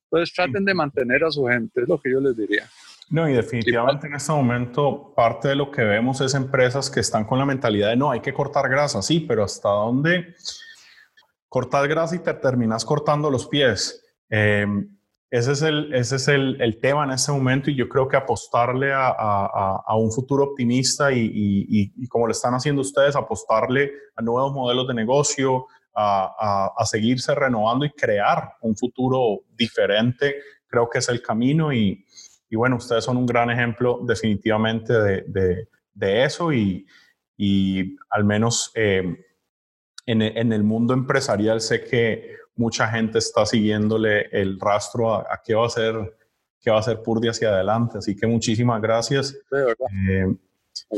Entonces 0.04 0.34
traten 0.34 0.64
de 0.64 0.74
mantener 0.74 1.24
a 1.24 1.30
su 1.30 1.44
gente, 1.46 1.82
es 1.82 1.88
lo 1.88 2.00
que 2.00 2.10
yo 2.10 2.20
les 2.20 2.36
diría. 2.36 2.68
No, 3.08 3.28
y 3.28 3.34
definitivamente 3.34 4.08
en 4.08 4.14
este 4.14 4.32
momento 4.32 5.12
parte 5.14 5.48
de 5.48 5.54
lo 5.54 5.70
que 5.70 5.84
vemos 5.84 6.20
es 6.20 6.34
empresas 6.34 6.90
que 6.90 7.00
están 7.00 7.24
con 7.24 7.38
la 7.38 7.44
mentalidad 7.44 7.90
de 7.90 7.96
no, 7.96 8.10
hay 8.10 8.20
que 8.20 8.34
cortar 8.34 8.68
grasa, 8.68 9.00
sí, 9.00 9.20
pero 9.20 9.44
¿hasta 9.44 9.68
dónde 9.68 10.34
cortar 11.48 11.86
grasa 11.86 12.16
y 12.16 12.18
te 12.18 12.34
terminas 12.34 12.84
cortando 12.84 13.30
los 13.30 13.46
pies? 13.46 14.04
Eh, 14.28 14.66
ese 15.30 15.52
es, 15.52 15.62
el, 15.62 15.92
ese 15.92 16.16
es 16.16 16.28
el, 16.28 16.60
el, 16.60 16.78
tema 16.78 17.04
en 17.04 17.10
este 17.10 17.32
momento 17.32 17.70
y 17.70 17.74
yo 17.74 17.88
creo 17.88 18.06
que 18.06 18.16
apostarle 18.16 18.92
a, 18.92 19.08
a, 19.08 19.82
a 19.84 19.96
un 19.96 20.12
futuro 20.12 20.44
optimista 20.44 21.12
y, 21.12 21.20
y, 21.20 21.92
y, 21.96 22.06
como 22.06 22.26
lo 22.26 22.32
están 22.32 22.54
haciendo 22.54 22.80
ustedes, 22.80 23.16
apostarle 23.16 23.90
a 24.14 24.22
nuevos 24.22 24.52
modelos 24.52 24.86
de 24.86 24.94
negocio, 24.94 25.66
a, 25.94 26.72
a, 26.76 26.86
seguirse 26.86 27.34
renovando 27.34 27.84
y 27.84 27.90
crear 27.90 28.52
un 28.60 28.76
futuro 28.76 29.40
diferente, 29.56 30.36
creo 30.68 30.88
que 30.88 30.98
es 30.98 31.08
el 31.08 31.20
camino 31.20 31.72
y, 31.72 32.05
bueno, 32.54 32.76
ustedes 32.76 33.04
son 33.04 33.16
un 33.16 33.26
gran 33.26 33.50
ejemplo 33.50 34.00
definitivamente 34.04 34.92
de, 34.92 35.24
de, 35.26 35.68
de 35.92 36.24
eso 36.24 36.52
y, 36.52 36.86
al 38.10 38.24
menos 38.24 38.70
eh, 38.74 39.24
en, 40.06 40.22
en 40.22 40.52
el 40.52 40.62
mundo 40.62 40.94
empresarial 40.94 41.60
sé 41.60 41.82
que 41.84 42.36
mucha 42.56 42.88
gente 42.88 43.18
está 43.18 43.44
siguiéndole 43.46 44.28
el 44.32 44.58
rastro 44.58 45.14
a, 45.14 45.40
qué 45.44 45.54
va 45.54 45.64
a 45.64 45.66
hacer 45.66 46.16
qué 46.60 46.70
va 46.70 46.78
a 46.78 46.80
hacer 46.80 47.02
Purdy 47.02 47.28
hacia 47.28 47.50
adelante. 47.50 47.98
Así 47.98 48.16
que 48.16 48.26
muchísimas 48.26 48.80
gracias. 48.82 49.36
Eh, 49.52 50.34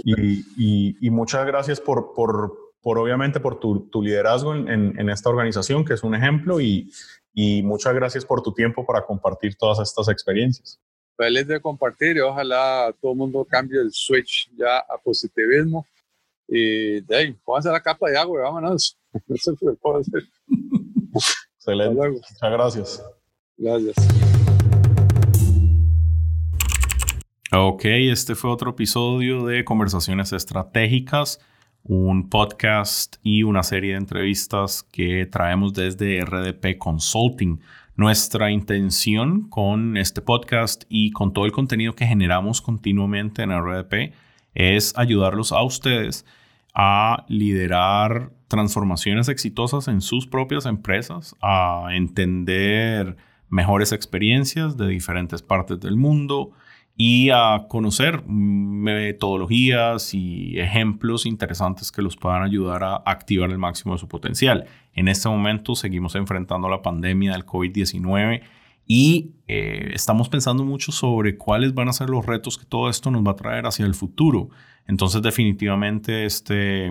y, 0.04 1.06
y, 1.06 1.10
muchas 1.10 1.44
gracias 1.46 1.80
por, 1.80 2.14
por, 2.14 2.56
por 2.80 2.98
obviamente, 2.98 3.38
por 3.38 3.60
tu, 3.60 3.88
tu 3.90 4.02
liderazgo 4.02 4.54
en, 4.54 4.68
en, 4.98 5.10
esta 5.10 5.28
organización, 5.28 5.84
que 5.84 5.94
es 5.94 6.02
un 6.02 6.14
ejemplo, 6.14 6.60
y, 6.60 6.90
y 7.34 7.62
muchas 7.62 7.94
gracias 7.94 8.24
por 8.24 8.42
tu 8.42 8.52
tiempo 8.54 8.86
para 8.86 9.04
compartir 9.04 9.56
todas 9.56 9.78
estas 9.80 10.08
experiencias. 10.08 10.80
Feliz 11.18 11.48
de 11.48 11.60
compartir 11.60 12.16
y 12.16 12.20
ojalá 12.20 12.94
todo 13.02 13.10
el 13.10 13.18
mundo 13.18 13.44
cambie 13.44 13.80
el 13.80 13.90
switch 13.92 14.48
ya 14.56 14.78
a 14.78 14.96
positivismo. 15.02 15.84
Y 16.46 17.00
de 17.00 17.16
ahí, 17.16 17.36
pónganse 17.44 17.70
la 17.70 17.80
capa 17.80 18.08
de 18.08 18.16
agua 18.16 18.38
y 18.38 18.42
vámonos. 18.44 18.96
Eso 19.28 19.52
es 19.52 19.60
lo 19.60 19.72
que 19.72 19.78
puedo 19.78 19.98
decir. 19.98 20.30
Excelente. 21.56 22.08
Muchas 22.08 22.38
gracias. 22.40 23.02
Gracias. 23.56 23.96
Ok, 27.52 27.84
este 27.84 28.36
fue 28.36 28.52
otro 28.52 28.70
episodio 28.70 29.44
de 29.44 29.64
Conversaciones 29.64 30.32
Estratégicas, 30.32 31.40
un 31.82 32.30
podcast 32.30 33.16
y 33.24 33.42
una 33.42 33.64
serie 33.64 33.94
de 33.94 33.98
entrevistas 33.98 34.84
que 34.84 35.26
traemos 35.26 35.74
desde 35.74 36.24
RDP 36.24 36.78
Consulting. 36.78 37.60
Nuestra 37.98 38.52
intención 38.52 39.48
con 39.48 39.96
este 39.96 40.22
podcast 40.22 40.84
y 40.88 41.10
con 41.10 41.32
todo 41.32 41.46
el 41.46 41.50
contenido 41.50 41.96
que 41.96 42.06
generamos 42.06 42.62
continuamente 42.62 43.42
en 43.42 43.50
RDP 43.50 44.14
es 44.54 44.96
ayudarlos 44.96 45.50
a 45.50 45.64
ustedes 45.64 46.24
a 46.72 47.24
liderar 47.26 48.30
transformaciones 48.46 49.28
exitosas 49.28 49.88
en 49.88 50.00
sus 50.00 50.28
propias 50.28 50.64
empresas, 50.66 51.34
a 51.42 51.88
entender 51.90 53.16
mejores 53.48 53.90
experiencias 53.90 54.76
de 54.76 54.86
diferentes 54.86 55.42
partes 55.42 55.80
del 55.80 55.96
mundo 55.96 56.52
y 57.00 57.30
a 57.30 57.66
conocer 57.68 58.24
metodologías 58.26 60.12
y 60.14 60.58
ejemplos 60.58 61.26
interesantes 61.26 61.92
que 61.92 62.02
los 62.02 62.16
puedan 62.16 62.42
ayudar 62.42 62.82
a 62.82 62.96
activar 63.06 63.50
el 63.50 63.58
máximo 63.58 63.94
de 63.94 64.00
su 64.00 64.08
potencial. 64.08 64.64
En 64.94 65.06
este 65.06 65.28
momento 65.28 65.76
seguimos 65.76 66.16
enfrentando 66.16 66.68
la 66.68 66.82
pandemia 66.82 67.32
del 67.32 67.46
COVID-19 67.46 68.42
y 68.84 69.30
eh, 69.46 69.92
estamos 69.94 70.28
pensando 70.28 70.64
mucho 70.64 70.90
sobre 70.90 71.36
cuáles 71.36 71.72
van 71.72 71.88
a 71.88 71.92
ser 71.92 72.10
los 72.10 72.26
retos 72.26 72.58
que 72.58 72.64
todo 72.64 72.90
esto 72.90 73.12
nos 73.12 73.24
va 73.24 73.30
a 73.30 73.36
traer 73.36 73.66
hacia 73.66 73.86
el 73.86 73.94
futuro. 73.94 74.48
Entonces 74.88 75.22
definitivamente 75.22 76.24
este 76.24 76.90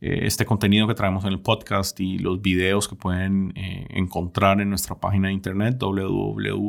eh, 0.00 0.20
este 0.22 0.46
contenido 0.46 0.86
que 0.86 0.94
traemos 0.94 1.24
en 1.24 1.32
el 1.32 1.40
podcast 1.40 2.00
y 2.00 2.18
los 2.18 2.40
videos 2.40 2.88
que 2.88 2.96
pueden 2.96 3.52
eh, 3.54 3.86
encontrar 3.90 4.58
en 4.62 4.70
nuestra 4.70 4.98
página 4.98 5.28
de 5.28 5.34
internet 5.34 5.76
www.rdp.la 5.78 6.68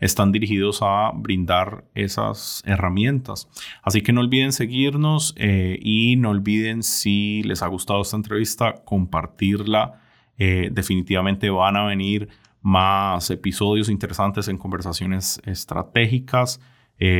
están 0.00 0.32
dirigidos 0.32 0.80
a 0.82 1.12
brindar 1.14 1.84
esas 1.94 2.64
herramientas. 2.66 3.48
Así 3.82 4.00
que 4.00 4.12
no 4.12 4.22
olviden 4.22 4.52
seguirnos 4.52 5.34
eh, 5.36 5.78
y 5.80 6.16
no 6.16 6.30
olviden 6.30 6.82
si 6.82 7.42
les 7.44 7.62
ha 7.62 7.68
gustado 7.68 8.02
esta 8.02 8.16
entrevista, 8.16 8.82
compartirla. 8.84 10.00
definitivamente 10.38 11.50
van 11.50 11.76
a 11.76 11.84
venir 11.84 12.30
más 12.62 13.30
episodios 13.30 13.90
interesantes 13.90 14.48
en 14.48 14.56
conversaciones 14.56 15.40
estratégicas. 15.44 16.62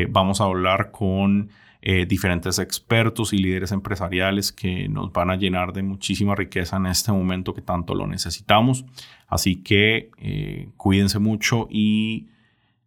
vamos 0.08 0.40
a 0.40 0.44
hablar 0.44 0.90
con 0.90 1.50
eh, 1.82 2.04
diferentes 2.06 2.58
expertos 2.58 3.32
y 3.32 3.38
líderes 3.38 3.72
empresariales 3.72 4.52
que 4.52 4.88
nos 4.88 5.12
van 5.12 5.30
a 5.30 5.36
llenar 5.36 5.72
de 5.72 5.82
muchísima 5.82 6.34
riqueza 6.34 6.76
en 6.76 6.86
este 6.86 7.10
momento 7.12 7.54
que 7.54 7.62
tanto 7.62 7.94
lo 7.94 8.06
necesitamos. 8.06 8.84
Así 9.28 9.62
que 9.62 10.10
eh, 10.18 10.68
cuídense 10.76 11.18
mucho 11.18 11.68
y 11.70 12.28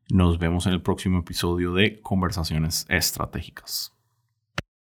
nos 0.10 0.38
vemos 0.38 0.68
en 0.68 0.74
el 0.74 0.82
próximo 0.82 1.20
episodio 1.20 1.74
de 1.74 2.02
Conversaciones 2.02 2.86
Estratégicas. 2.90 3.93